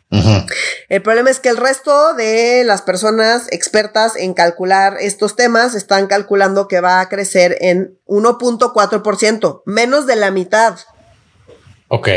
[0.09, 0.45] Ujú.
[0.87, 6.07] El problema es que el resto de las personas expertas en calcular estos temas están
[6.07, 10.77] calculando que va a crecer en 1.4%, menos de la mitad.
[11.89, 12.07] Ok.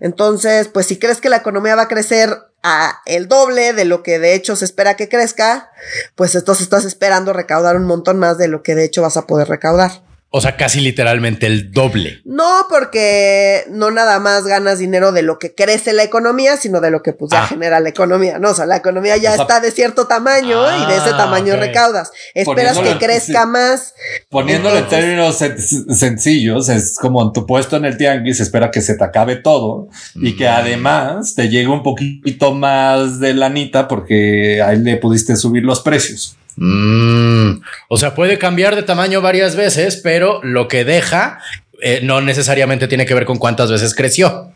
[0.00, 2.28] Entonces, pues si crees que la economía va a crecer
[2.64, 5.70] a el doble de lo que de hecho se espera que crezca,
[6.16, 9.26] pues entonces estás esperando recaudar un montón más de lo que de hecho vas a
[9.26, 10.02] poder recaudar.
[10.36, 12.20] O sea, casi literalmente el doble.
[12.24, 16.90] No, porque no nada más ganas dinero de lo que crece la economía, sino de
[16.90, 17.46] lo que pues ya Ah.
[17.46, 18.50] genera la economía, ¿no?
[18.50, 21.16] O sea, la economía ya O sea, está de cierto tamaño y de ese Ah,
[21.18, 22.10] tamaño recaudas.
[22.34, 23.48] Esperas Poniéndolo- que crezca sí.
[23.48, 23.94] más.
[24.28, 28.72] Poniéndolo en Entonces- términos sen- sencillos, es como en tu puesto en el tianguis, espera
[28.72, 30.52] que se te acabe todo y que Mm.
[30.52, 36.36] además te llegue un poquito más de lanita porque ahí le pudiste subir los precios.
[36.56, 37.60] Mm.
[37.88, 41.40] O sea, puede cambiar de tamaño varias veces, pero lo que deja
[41.82, 44.52] eh, no necesariamente tiene que ver con cuántas veces creció.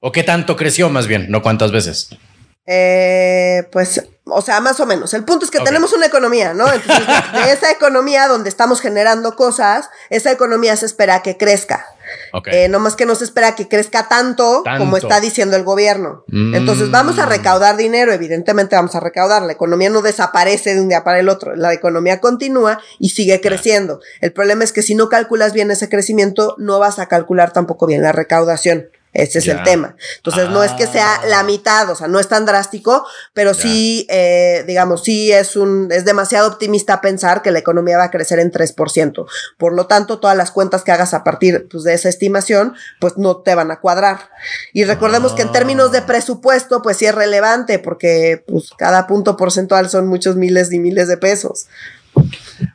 [0.00, 2.10] O qué tanto creció, más bien, no cuántas veces.
[2.66, 5.12] Eh, pues, o sea, más o menos.
[5.12, 6.72] El punto es que tenemos una economía, ¿no?
[6.72, 11.84] Entonces, de esa economía donde estamos generando cosas, esa economía se espera que crezca.
[12.32, 12.48] Ok.
[12.52, 14.78] Eh, no más que no se espera que crezca tanto, Tanto.
[14.80, 16.24] como está diciendo el gobierno.
[16.28, 16.54] Mm.
[16.54, 19.42] Entonces vamos a recaudar dinero, evidentemente vamos a recaudar.
[19.42, 23.40] La economía no desaparece de un día para el otro, la economía continúa y sigue
[23.40, 24.00] creciendo.
[24.20, 27.86] El problema es que si no calculas bien ese crecimiento, no vas a calcular tampoco
[27.86, 28.88] bien la recaudación.
[29.12, 29.54] Ese es Ya.
[29.54, 29.96] el tema.
[30.18, 31.26] Entonces no es que sea Ah.
[31.26, 33.04] la mitad, o sea, no es tan drástico,
[33.34, 33.62] pero Ya.
[33.62, 38.10] sí, eh, digamos, sí es un, es demasiado optimista pensar que la economía va a
[38.10, 39.26] crecer en 3%.
[39.58, 43.16] Por lo tanto, todas las cuentas que hagas a partir pues, de esa estimación, pues
[43.18, 44.30] no te van a cuadrar.
[44.72, 46.06] Y recordemos que en términos de Ah.
[46.06, 51.08] presupuesto, pues sí es relevante, porque pues cada punto porcentual son muchos miles y miles
[51.08, 51.66] de pesos,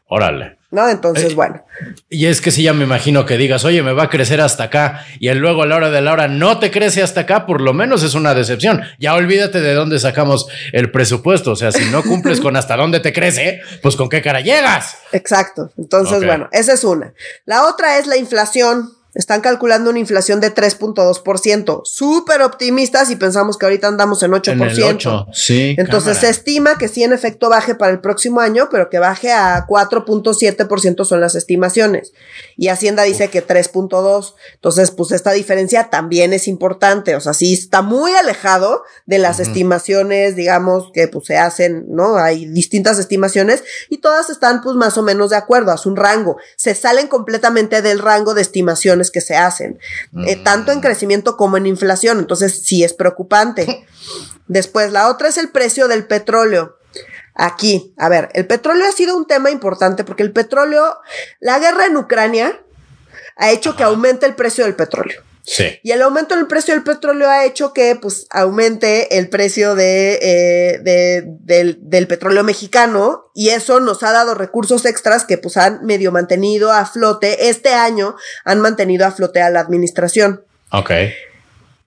[0.08, 0.58] Órale.
[0.76, 0.88] ¿No?
[0.90, 1.66] Entonces, Eh, bueno.
[2.10, 4.66] Y es que si ya me imagino que digas, oye, me va a crecer hasta
[4.66, 7.46] acá y el luego a la hora de la hora no te crece hasta acá,
[7.46, 8.84] por lo menos es una decepción.
[9.00, 11.52] Ya olvídate de dónde sacamos el presupuesto.
[11.52, 14.98] O sea, si no cumples con hasta dónde te crece, pues con qué cara llegas.
[15.12, 15.72] Exacto.
[15.78, 17.14] Entonces, bueno, esa es una.
[17.46, 18.92] La otra es la inflación.
[19.16, 21.82] Están calculando una inflación de 3.2%.
[21.86, 24.51] Súper optimistas y pensamos que ahorita andamos en 8%.
[24.51, 25.28] En el 8.
[25.32, 25.76] Sí.
[25.78, 29.32] Entonces se estima que sí en efecto baje para el próximo año, pero que baje
[29.32, 32.11] a 4.7% son las estimaciones.
[32.57, 34.34] Y Hacienda dice que 3.2.
[34.55, 37.16] Entonces, pues esta diferencia también es importante.
[37.16, 42.18] O sea, sí está muy alejado de las estimaciones, digamos, que pues se hacen, ¿no?
[42.18, 46.38] Hay distintas estimaciones y todas están pues más o menos de acuerdo, a un rango.
[46.57, 49.80] Se salen completamente del rango de estimaciones que se hacen,
[50.28, 50.43] eh, Mm.
[50.43, 52.20] tanto en crecimiento como en inflación.
[52.20, 53.86] Entonces, sí es preocupante.
[54.47, 56.78] Después, la otra es el precio del petróleo.
[57.34, 60.97] Aquí, a ver, el petróleo ha sido un tema importante porque el petróleo,
[61.41, 62.62] la guerra en Ucrania
[63.36, 65.22] ha hecho que aumente el precio del petróleo.
[65.48, 65.80] Sí.
[65.84, 70.14] Y el aumento del precio del petróleo ha hecho que pues aumente el precio de,
[70.22, 75.58] eh, de- del, del petróleo mexicano y eso nos ha dado recursos extras que pues
[75.58, 77.50] han medio mantenido a flote.
[77.50, 80.43] Este año han mantenido a flote a la administración.
[80.72, 80.91] Ok.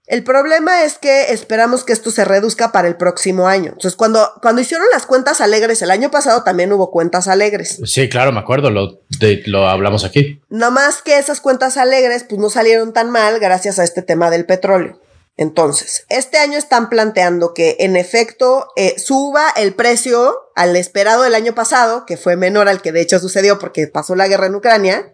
[0.06, 3.72] El problema es que esperamos que esto se reduzca para el próximo año.
[3.72, 7.78] Entonces, cuando, cuando hicieron las cuentas alegres el año pasado, también hubo cuentas alegres.
[7.84, 10.40] Sí, claro, me acuerdo, lo, de, lo hablamos aquí.
[10.48, 14.30] No más que esas cuentas alegres, pues no salieron tan mal gracias a este tema
[14.30, 15.00] del petróleo.
[15.38, 21.36] Entonces, este año están planteando que en efecto eh, suba el precio al esperado del
[21.36, 24.56] año pasado, que fue menor al que de hecho sucedió porque pasó la guerra en
[24.56, 25.12] Ucrania.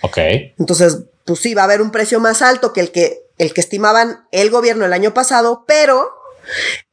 [0.00, 0.16] Ok.
[0.58, 3.60] Entonces, pues sí, va a haber un precio más alto que el que, el que
[3.60, 6.12] estimaban el gobierno el año pasado, pero,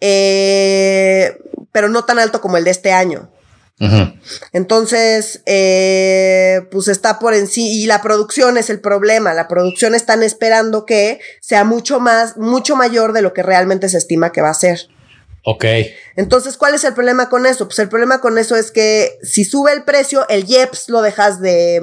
[0.02, 1.38] eh,
[1.72, 3.32] pero no tan alto como el de este año.
[4.54, 9.34] Entonces, eh, pues está por en sí, y la producción es el problema.
[9.34, 13.98] La producción están esperando que sea mucho más, mucho mayor de lo que realmente se
[13.98, 14.88] estima que va a ser.
[15.44, 15.66] Ok.
[16.16, 17.68] Entonces, ¿cuál es el problema con eso?
[17.68, 21.42] Pues el problema con eso es que si sube el precio, el IEPS lo dejas
[21.42, 21.82] de,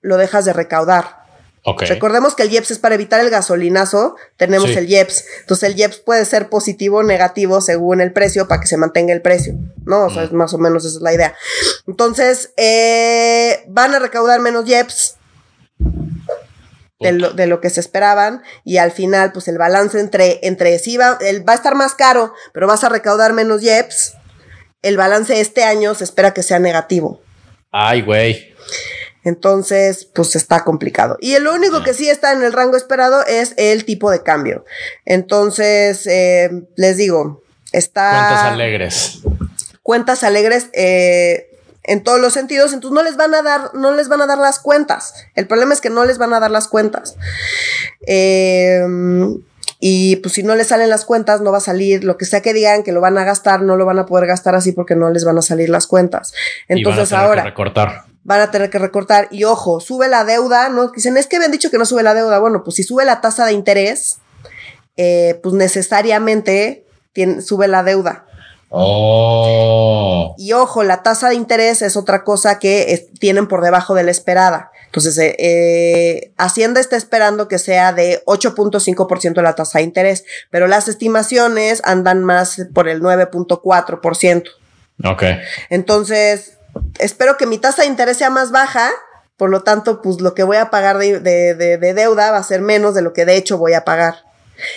[0.00, 1.18] lo dejas de recaudar.
[1.64, 5.24] Recordemos que el IEPS es para evitar el gasolinazo, tenemos el IEPS.
[5.40, 9.12] Entonces el IEPS puede ser positivo o negativo según el precio para que se mantenga
[9.12, 9.54] el precio,
[9.84, 10.06] ¿no?
[10.06, 11.34] O sea, es más o menos esa es la idea.
[11.86, 15.16] Entonces, eh, van a recaudar menos IEPS.
[17.00, 21.16] De lo, que se esperaban y al final pues el balance entre, entre sí va,
[21.48, 24.16] va a estar más caro pero vas a recaudar menos IEPS
[24.82, 27.22] el balance este año se espera que sea negativo
[27.70, 28.52] ay güey
[29.28, 31.18] entonces, pues está complicado.
[31.20, 34.64] Y lo único que sí está en el rango esperado es el tipo de cambio.
[35.04, 38.10] Entonces, eh, les digo, está...
[38.10, 39.18] Cuentas alegres.
[39.82, 41.50] Cuentas alegres eh,
[41.84, 42.72] en todos los sentidos.
[42.72, 45.12] Entonces no les van a dar, no les van a dar las cuentas.
[45.34, 47.16] El problema es que no les van a dar las cuentas.
[48.06, 48.82] Eh,
[49.78, 52.40] y pues si no les salen las cuentas, no va a salir, lo que sea
[52.40, 54.96] que digan que lo van a gastar, no lo van a poder gastar así porque
[54.96, 56.32] no les van a salir las cuentas.
[56.66, 57.44] Entonces ahora...
[57.44, 59.26] recortar van a tener que recortar.
[59.30, 60.88] Y ojo, sube la deuda, ¿no?
[60.88, 62.38] Dicen, es que habían dicho que no sube la deuda.
[62.38, 64.18] Bueno, pues si sube la tasa de interés,
[64.98, 66.84] eh, pues necesariamente
[67.40, 68.26] sube la deuda.
[68.68, 70.34] Oh.
[70.36, 74.10] Y ojo, la tasa de interés es otra cosa que tienen por debajo de la
[74.10, 74.72] esperada.
[74.84, 80.26] Entonces, eh, eh, Hacienda está esperando que sea de 8.5% de la tasa de interés,
[80.50, 84.50] pero las estimaciones andan más por el 9.4%.
[85.04, 85.22] Ok.
[85.70, 86.57] Entonces,
[86.98, 88.90] espero que mi tasa de interés sea más baja,
[89.36, 92.60] por lo tanto, pues lo que voy a pagar de, de, deuda va a ser
[92.60, 94.27] menos de lo que de hecho voy a pagar.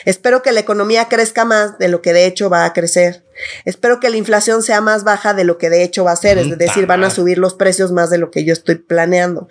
[0.05, 3.23] Espero que la economía crezca más de lo que de hecho va a crecer.
[3.65, 6.38] Espero que la inflación sea más baja de lo que de hecho va a ser,
[6.38, 9.47] es decir, van a subir los precios más de lo que yo estoy planeando.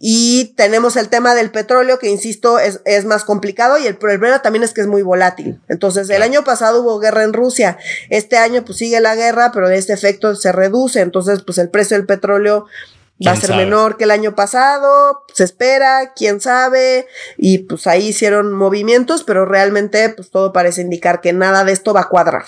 [0.00, 4.42] Y tenemos el tema del petróleo, que insisto, es, es más complicado y el problema
[4.42, 5.60] también es que es muy volátil.
[5.68, 7.78] Entonces, el año pasado hubo guerra en Rusia,
[8.10, 11.96] este año pues sigue la guerra, pero este efecto se reduce, entonces pues el precio
[11.96, 12.66] del petróleo
[13.24, 17.06] Va a ser menor que el año pasado, se espera, quién sabe,
[17.38, 21.94] y pues ahí hicieron movimientos, pero realmente pues todo parece indicar que nada de esto
[21.94, 22.44] va a cuadrar.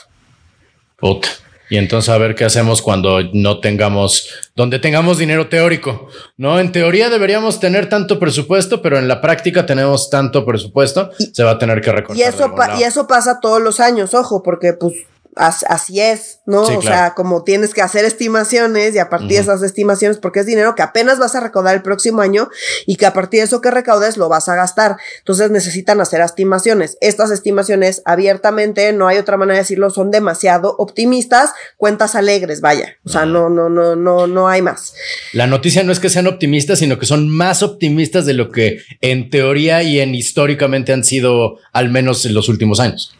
[0.96, 1.28] Puta.
[1.70, 6.08] Y entonces a ver qué hacemos cuando no tengamos, donde tengamos dinero teórico,
[6.38, 6.58] ¿no?
[6.60, 11.52] En teoría deberíamos tener tanto presupuesto, pero en la práctica tenemos tanto presupuesto, se va
[11.52, 12.16] a tener que recortar.
[12.16, 14.94] Y eso, y eso pasa todos los años, ojo, porque pues
[15.38, 16.62] así es, ¿no?
[16.62, 20.46] o sea, como tienes que hacer estimaciones y a partir de esas estimaciones, porque es
[20.46, 22.48] dinero que apenas vas a recaudar el próximo año
[22.86, 24.96] y que a partir de eso que recaudes lo vas a gastar.
[25.18, 26.98] Entonces necesitan hacer estimaciones.
[27.00, 32.96] Estas estimaciones abiertamente, no hay otra manera de decirlo, son demasiado optimistas, cuentas alegres, vaya.
[33.04, 34.94] O sea, no, no, no, no, no hay más.
[35.32, 38.78] La noticia no es que sean optimistas, sino que son más optimistas de lo que
[39.00, 43.14] en teoría y en históricamente han sido al menos en los últimos años.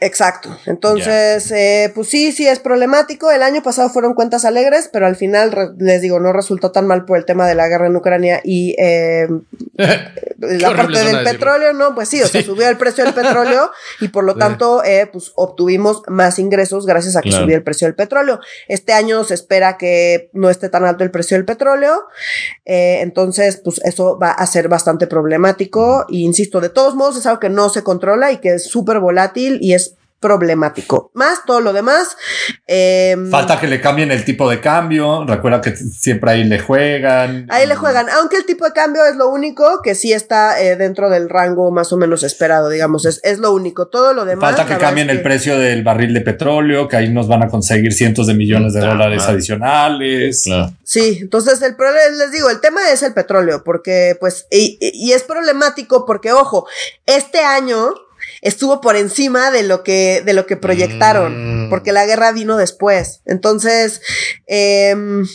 [0.00, 0.54] Exacto.
[0.66, 3.30] Entonces, eh, pues sí, sí es problemático.
[3.30, 7.04] El año pasado fueron cuentas alegres, pero al final, les digo, no resultó tan mal
[7.04, 9.28] por el tema de la guerra en Ucrania y eh,
[10.38, 11.94] la parte del petróleo, ¿no?
[11.94, 13.70] Pues sí, o sea, subió el precio del petróleo
[14.00, 17.86] y por lo tanto, eh, pues obtuvimos más ingresos gracias a que subió el precio
[17.86, 18.40] del petróleo.
[18.68, 22.04] Este año se espera que no esté tan alto el precio del petróleo.
[22.64, 26.04] Eh, entonces, pues eso va a ser bastante problemático.
[26.08, 29.00] Y insisto, de todos modos, es algo que no se controla y que es súper
[29.00, 29.93] volátil y es
[30.24, 31.10] problemático.
[31.12, 32.16] Más todo lo demás.
[32.66, 35.26] Em, Falta que le cambien el tipo de cambio.
[35.26, 37.46] Recuerda que siempre ahí le juegan.
[37.50, 38.08] Ahí le juegan.
[38.08, 41.70] Aunque el tipo de cambio es lo único que sí está eh, dentro del rango
[41.70, 43.04] más o menos esperado, digamos.
[43.04, 43.88] Es, es lo único.
[43.88, 44.56] Todo lo demás.
[44.56, 47.92] Falta que cambien el precio del barril de petróleo, que ahí nos van a conseguir
[47.92, 50.44] cientos de millones de dólares adicionales.
[50.84, 55.12] Sí, entonces el problema, les digo, el tema es el petróleo, porque pues, y, y
[55.12, 56.66] es problemático porque, ojo,
[57.04, 57.92] este año
[58.44, 61.70] estuvo por encima de lo que, de lo que proyectaron, mm.
[61.70, 63.22] porque la guerra vino después.
[63.24, 64.02] Entonces,
[64.46, 65.26] em,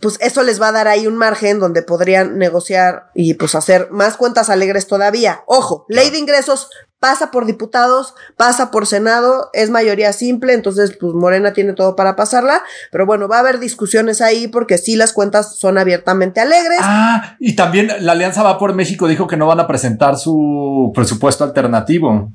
[0.00, 3.88] pues eso les va a dar ahí un margen donde podrían negociar y pues hacer
[3.90, 5.42] más cuentas alegres todavía.
[5.46, 11.12] Ojo, ley de ingresos pasa por diputados, pasa por Senado, es mayoría simple, entonces pues
[11.12, 15.12] Morena tiene todo para pasarla, pero bueno, va a haber discusiones ahí porque sí las
[15.12, 16.80] cuentas son abiertamente alegres.
[16.80, 20.90] Ah, y también la Alianza Va por México dijo que no van a presentar su
[20.94, 22.32] presupuesto alternativo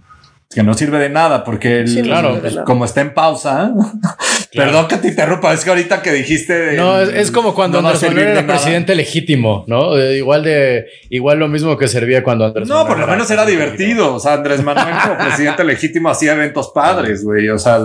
[0.53, 3.71] que no sirve de nada porque claro, como está en pausa,
[4.53, 8.27] perdón que te interrumpa, es que ahorita que dijiste no es, como cuando Andrés Manuel
[8.27, 9.97] era presidente legítimo, ¿no?
[9.97, 13.45] Eh, igual de igual lo mismo que servía cuando Andrés no, por lo menos era,
[13.45, 17.79] divertido, o sea, Andrés Manuel como presidente legítimo hacía eventos padres, güey, o sea,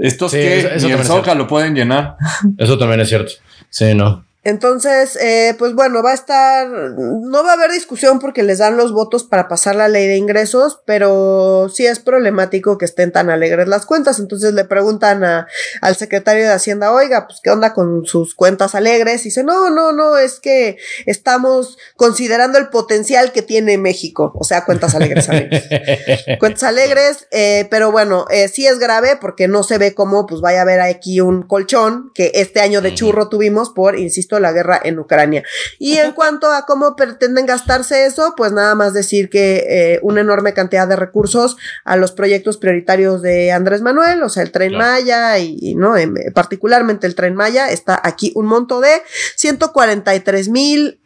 [0.00, 2.16] estos que eso, ni lo pueden llenar.
[2.58, 3.32] Eso también es cierto.
[3.68, 4.24] Sí, no.
[4.44, 8.76] Entonces, eh, pues bueno, va a estar, no va a haber discusión porque les dan
[8.76, 13.30] los votos para pasar la ley de ingresos, pero sí es problemático que estén tan
[13.30, 14.18] alegres las cuentas.
[14.18, 15.46] Entonces le preguntan a,
[15.80, 19.22] al secretario de Hacienda, oiga, pues qué onda con sus cuentas alegres.
[19.22, 20.76] Y dice, no, no, no, es que
[21.06, 24.32] estamos considerando el potencial que tiene México.
[24.34, 25.64] O sea, cuentas alegres, alegres.
[26.38, 30.40] cuentas alegres, eh, pero bueno, eh, sí es grave porque no se ve cómo pues
[30.40, 34.52] vaya a haber aquí un colchón que este año de churro tuvimos por, insisto, la
[34.52, 35.42] guerra en Ucrania.
[35.78, 40.20] Y en cuanto a cómo pretenden gastarse eso, pues nada más decir que eh, una
[40.20, 44.76] enorme cantidad de recursos a los proyectos prioritarios de Andrés Manuel, o sea, el tren
[44.76, 49.02] Maya y, no, em, particularmente el tren Maya, está aquí un monto de
[49.36, 51.00] 143 mil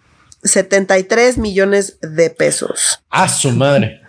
[0.45, 3.03] 73 millones de pesos.
[3.11, 4.03] A su madre.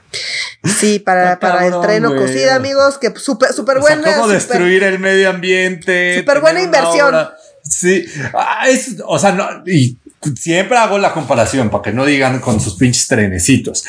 [0.63, 4.15] Sí, para, para el tren cocida, amigos, que súper super buena.
[4.15, 6.17] ¿Cómo destruir el medio ambiente?
[6.17, 7.29] Súper buena inversión.
[7.63, 9.97] Sí, ah, es, o sea, no, y
[10.35, 13.83] siempre hago la comparación para que no digan con sus pinches trenecitos.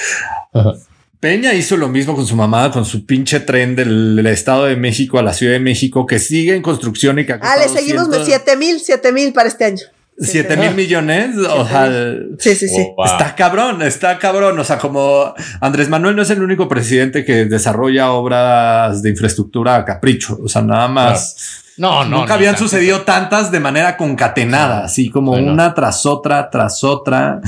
[1.21, 5.19] Peña hizo lo mismo con su mamá, con su pinche tren del, Estado de México
[5.19, 8.57] a la Ciudad de México, que sigue en construcción y que Ah, le seguimos 7
[8.57, 9.85] mil, 7 mil para este año.
[10.21, 11.91] 7 mil millones, o sea,
[12.39, 12.89] sí, sí, sí.
[12.97, 14.59] Oh, está cabrón, está cabrón.
[14.59, 19.77] O sea, como Andrés Manuel no es el único presidente que desarrolla obras de infraestructura
[19.77, 20.39] a capricho.
[20.43, 21.63] O sea, nada más.
[21.79, 22.19] No, no.
[22.19, 27.41] Nunca habían sucedido tantas de manera concatenada, así como una tras otra, tras otra.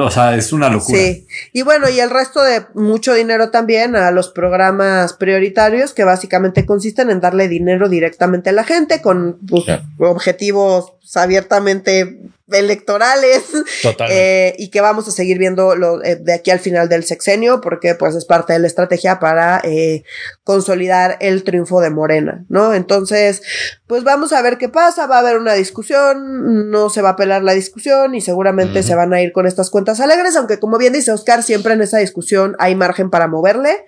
[0.00, 0.98] O sea, es una locura.
[0.98, 1.26] Sí.
[1.52, 6.64] Y bueno, y el resto de mucho dinero también a los programas prioritarios que básicamente
[6.64, 9.64] consisten en darle dinero directamente a la gente con pues,
[9.98, 12.20] objetivos abiertamente
[12.50, 13.44] electorales
[14.08, 17.60] eh, y que vamos a seguir viendo lo, eh, de aquí al final del sexenio
[17.60, 20.04] porque pues es parte de la estrategia para eh,
[20.44, 22.72] consolidar el triunfo de Morena, ¿no?
[22.72, 23.42] Entonces,
[23.86, 27.16] pues vamos a ver qué pasa, va a haber una discusión, no se va a
[27.16, 30.78] pelar la discusión y seguramente se van a ir con estas cuentas alegres, aunque como
[30.78, 33.84] bien dice Oscar, siempre en esa discusión hay margen para moverle.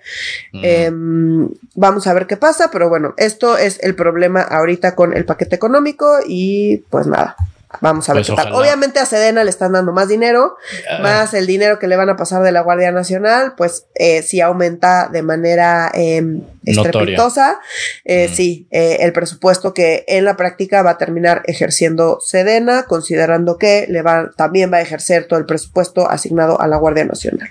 [0.53, 5.25] Em, vamos a ver qué pasa, pero bueno, esto es el problema ahorita con el
[5.25, 7.35] paquete económico y pues nada.
[7.79, 10.57] Vamos a ver pues Obviamente a Sedena le están dando más dinero,
[10.89, 10.99] ah.
[11.01, 14.41] más el dinero que le van a pasar de la Guardia Nacional, pues eh, sí
[14.41, 17.59] aumenta de manera em, estrepitosa.
[18.03, 23.57] Eh, sí, eh, el presupuesto que en la práctica va a terminar ejerciendo Sedena, considerando
[23.57, 27.49] que le va, también va a ejercer todo el presupuesto asignado a la Guardia Nacional.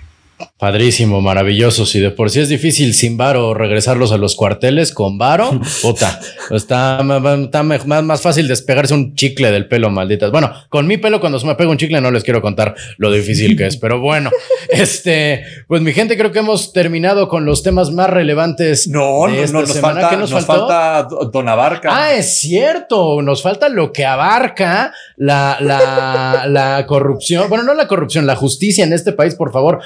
[0.57, 1.85] Padrísimo, maravilloso.
[1.85, 6.19] Si de por sí es difícil sin varo regresarlos a los cuarteles con varo, puta,
[6.49, 10.31] está, más, más, fácil despegarse un chicle del pelo, malditas.
[10.31, 13.11] Bueno, con mi pelo cuando se me pega un chicle no les quiero contar lo
[13.11, 14.29] difícil que es, pero bueno,
[14.69, 18.87] este, pues mi gente creo que hemos terminado con los temas más relevantes.
[18.87, 21.89] No, no, no, nos falta, nos, falta Don Abarca.
[21.91, 27.49] Ah, es cierto, nos falta lo que abarca la, la, la corrupción.
[27.49, 29.81] Bueno, no la corrupción, la justicia en este país, por favor,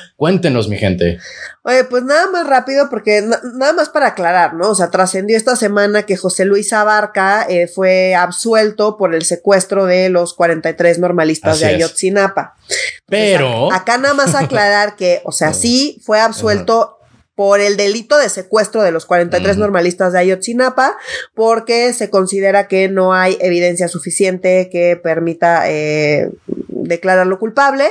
[0.45, 1.17] cuéntenos mi gente.
[1.63, 3.23] Oye, pues nada más rápido, porque
[3.55, 4.69] nada más para aclarar, ¿no?
[4.69, 9.85] O sea, trascendió esta semana que José Luis Abarca eh, fue absuelto por el secuestro
[9.85, 12.53] de los 43 normalistas de Ayotzinapa.
[13.07, 13.71] Pero.
[13.73, 16.99] acá nada más aclarar que, o sea, sí fue absuelto
[17.33, 20.95] por el delito de secuestro de los 43 normalistas de Ayotzinapa,
[21.33, 26.29] porque se considera que no hay evidencia suficiente que permita eh,
[26.69, 27.85] declararlo culpable.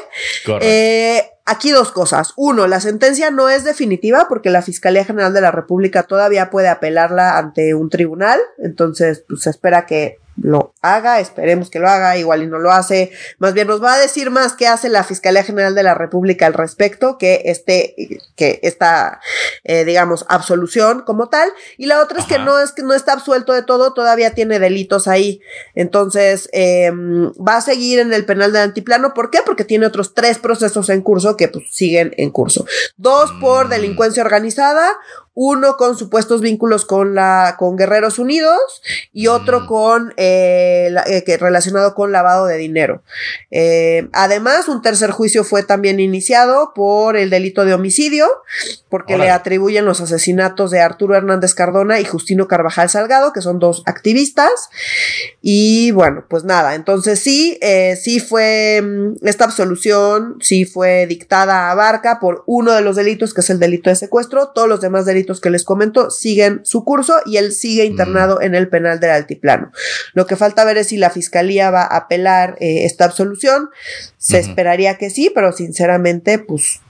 [0.63, 2.33] Eh, aquí dos cosas.
[2.37, 6.69] Uno, la sentencia no es definitiva porque la Fiscalía General de la República todavía puede
[6.69, 12.17] apelarla ante un tribunal, entonces pues, se espera que lo haga, esperemos que lo haga,
[12.17, 15.05] igual y no lo hace, más bien nos va a decir más qué hace la
[15.05, 17.95] Fiscalía General de la República al respecto que este,
[18.37, 19.21] que esta,
[19.63, 23.13] eh, digamos, absolución como tal, y la otra es que no es que no está
[23.13, 25.41] absuelto de todo, todavía tiene delitos ahí,
[25.75, 29.41] entonces em, va a seguir en el penal de antiplano, ¿por qué?
[29.45, 32.67] Porque tiene otros tres procesos en curso que pues siguen en curso,
[32.97, 33.71] dos por mm.
[33.71, 34.91] delincuencia organizada,
[35.35, 38.83] uno con supuestos vínculos con la con Guerreros Unidos
[39.13, 39.67] y otro Mm.
[39.67, 43.03] con eh, la- eh, relacionado con lavado de dinero.
[43.51, 48.29] Eh, además, un tercer juicio fue también iniciado por el delito de homicidio,
[48.89, 53.59] porque le atribuyen los asesinatos de Arturo Hernández Cardona y Justino Carvajal Salgado, que son
[53.59, 54.69] dos activistas.
[55.43, 61.71] Y bueno, pues nada, entonces sí, eh, sí fue mm, esta absolución, sí fue dictada
[61.71, 64.49] a Barca por uno de los delitos, que es el delito de secuestro.
[64.55, 68.55] Todos los demás delitos que les comento siguen su curso y él sigue internado en
[68.55, 69.73] el penal del altiplano.
[70.13, 73.71] Lo que falta ver es si la fiscalía va a apelar eh, esta absolución.
[74.19, 76.81] Se esperaría que sí, pero sinceramente, pues,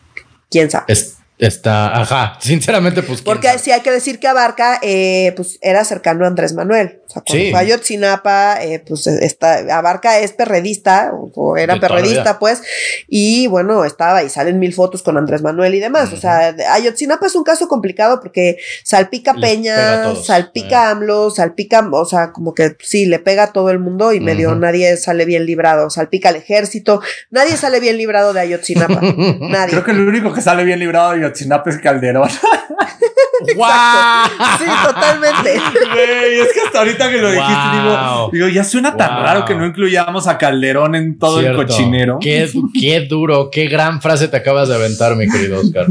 [0.51, 0.86] quién sabe.
[0.89, 3.20] Es- está, ajá, sinceramente, pues.
[3.20, 7.01] ¿quién Porque sí hay que decir que Abarca, eh, pues era cercano a Andrés Manuel.
[7.14, 7.50] O sea, cuando Sí.
[7.50, 12.62] fue a Ayotzinapa, eh, pues está, Abarca es perredista, o, era perredista, pues,
[13.08, 16.12] y bueno, estaba y salen mil fotos con Andrés Manuel y demás.
[16.12, 22.32] O sea, Ayotzinapa es un caso complicado porque salpica Peña, salpica AMLO, salpica, o sea,
[22.32, 25.90] como que sí, le pega a todo el mundo y medio nadie sale bien librado.
[25.90, 27.00] Salpica al ejército,
[27.30, 29.00] nadie sale bien librado de Ayotzinapa.
[29.40, 29.70] nadie.
[29.70, 32.28] Creo que el único que sale bien librado de Yotzinapa es Calderón.
[33.56, 34.28] ¡Guau!
[34.58, 35.60] Sí, totalmente.
[35.94, 37.82] Güey, es que hasta ahorita que lo dijiste, Wow.
[37.82, 41.60] digo, digo, ya suena tan raro que no incluyamos a Calderón en todo Cierto.
[41.62, 42.18] el cochinero.
[42.20, 45.86] Qué, qué duro, qué gran frase te acabas de aventar, mi querido Oscar.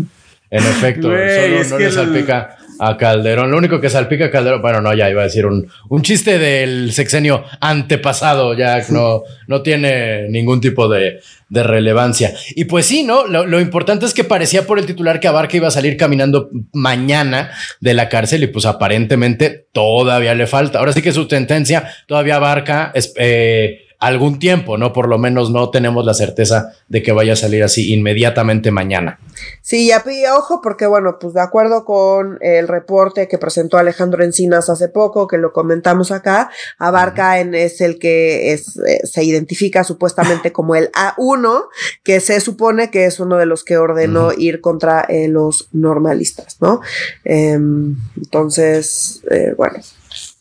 [0.49, 2.57] En efecto, Güey, solo no le salpica
[2.87, 3.51] a Calderón.
[3.51, 6.37] Lo único que salpica a Calderón, bueno, no, ya iba a decir un, un chiste
[6.39, 11.19] del sexenio antepasado, ya no, no tiene ningún tipo de,
[11.49, 12.33] de relevancia.
[12.55, 13.27] Y pues sí, ¿no?
[13.27, 16.49] Lo, lo importante es que parecía por el titular que Abarca iba a salir caminando
[16.71, 20.79] mañana de la cárcel y pues aparentemente todavía le falta.
[20.79, 24.91] Ahora sí que su sentencia todavía abarca es, eh, algún tiempo, ¿no?
[24.91, 29.19] Por lo menos no tenemos la certeza de que vaya a salir así inmediatamente mañana.
[29.61, 34.23] Sí, ya pide ojo porque, bueno, pues de acuerdo con el reporte que presentó Alejandro
[34.23, 39.23] Encinas hace poco, que lo comentamos acá, Abarca en, es el que es, eh, se
[39.23, 41.67] identifica supuestamente como el A1,
[42.03, 46.57] que se supone que es uno de los que ordenó ir contra eh, los normalistas,
[46.59, 46.81] ¿no?
[47.23, 49.79] Em, entonces, eh, bueno,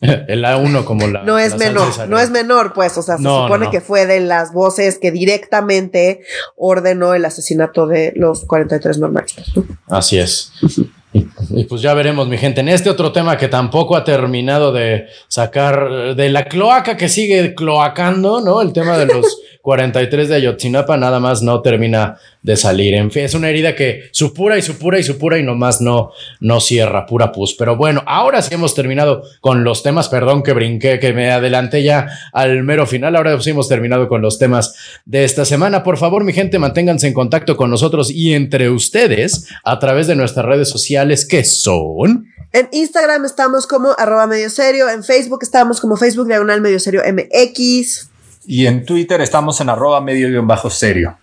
[0.27, 1.23] El A1 como la...
[1.23, 3.71] no es la menor, no es menor, pues, o sea, se No, supone no.
[3.71, 6.21] que fue de las voces que directamente
[6.55, 9.65] ordenó el asesinato de los 43 normalistas, ¿no?
[9.87, 10.51] Así es.
[11.13, 14.71] Y, y pues ya veremos, mi gente, en este otro tema que tampoco ha terminado
[14.71, 18.61] de sacar de la cloaca que sigue cloacando, ¿no?
[18.61, 22.93] El tema de los 43 de Ayotzinapa nada más no termina de salir.
[22.93, 26.11] En fin, es una herida que supura y supura y supura y nomás no,
[26.41, 27.55] no cierra, pura pus.
[27.55, 30.09] Pero bueno, ahora sí hemos terminado con los temas.
[30.09, 33.15] Perdón que brinqué, que me adelanté ya al mero final.
[33.15, 34.75] Ahora sí hemos terminado con los temas
[35.05, 35.83] de esta semana.
[35.83, 40.15] Por favor, mi gente, manténganse en contacto con nosotros y entre ustedes a través de
[40.15, 42.27] nuestras redes sociales que son.
[42.51, 47.01] En Instagram estamos como arroba medio serio, en Facebook estamos como Facebook diagonal medio serio
[47.01, 48.09] MX.
[48.45, 51.17] Y en Twitter estamos en arroba medio bajo serio.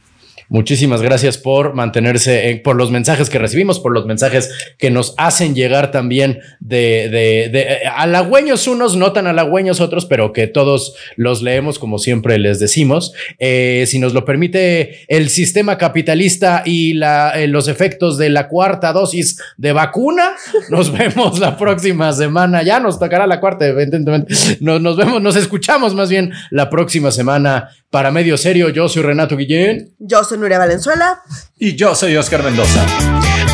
[0.50, 5.14] Muchísimas gracias por mantenerse, en- por los mensajes que recibimos, por los mensajes que nos
[5.16, 10.48] hacen llegar también de, de, de eh, halagüeños unos, no tan halagüeños otros, pero que
[10.48, 13.12] todos los leemos como siempre les decimos.
[13.38, 18.48] Eh, si nos lo permite el sistema capitalista y la, eh, los efectos de la
[18.48, 20.30] cuarta dosis de vacuna,
[20.68, 22.64] nos vemos la próxima semana.
[22.64, 24.34] Ya nos tocará la cuarta, evidentemente.
[24.60, 28.70] Nos, nos vemos, nos escuchamos más bien la próxima semana para medio serio.
[28.70, 29.94] Yo soy Renato Guillén.
[29.98, 31.22] Yo soy Nuria Valenzuela.
[31.58, 32.86] Y yo soy Oscar Mendoza.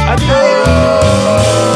[0.08, 1.75] Adiós.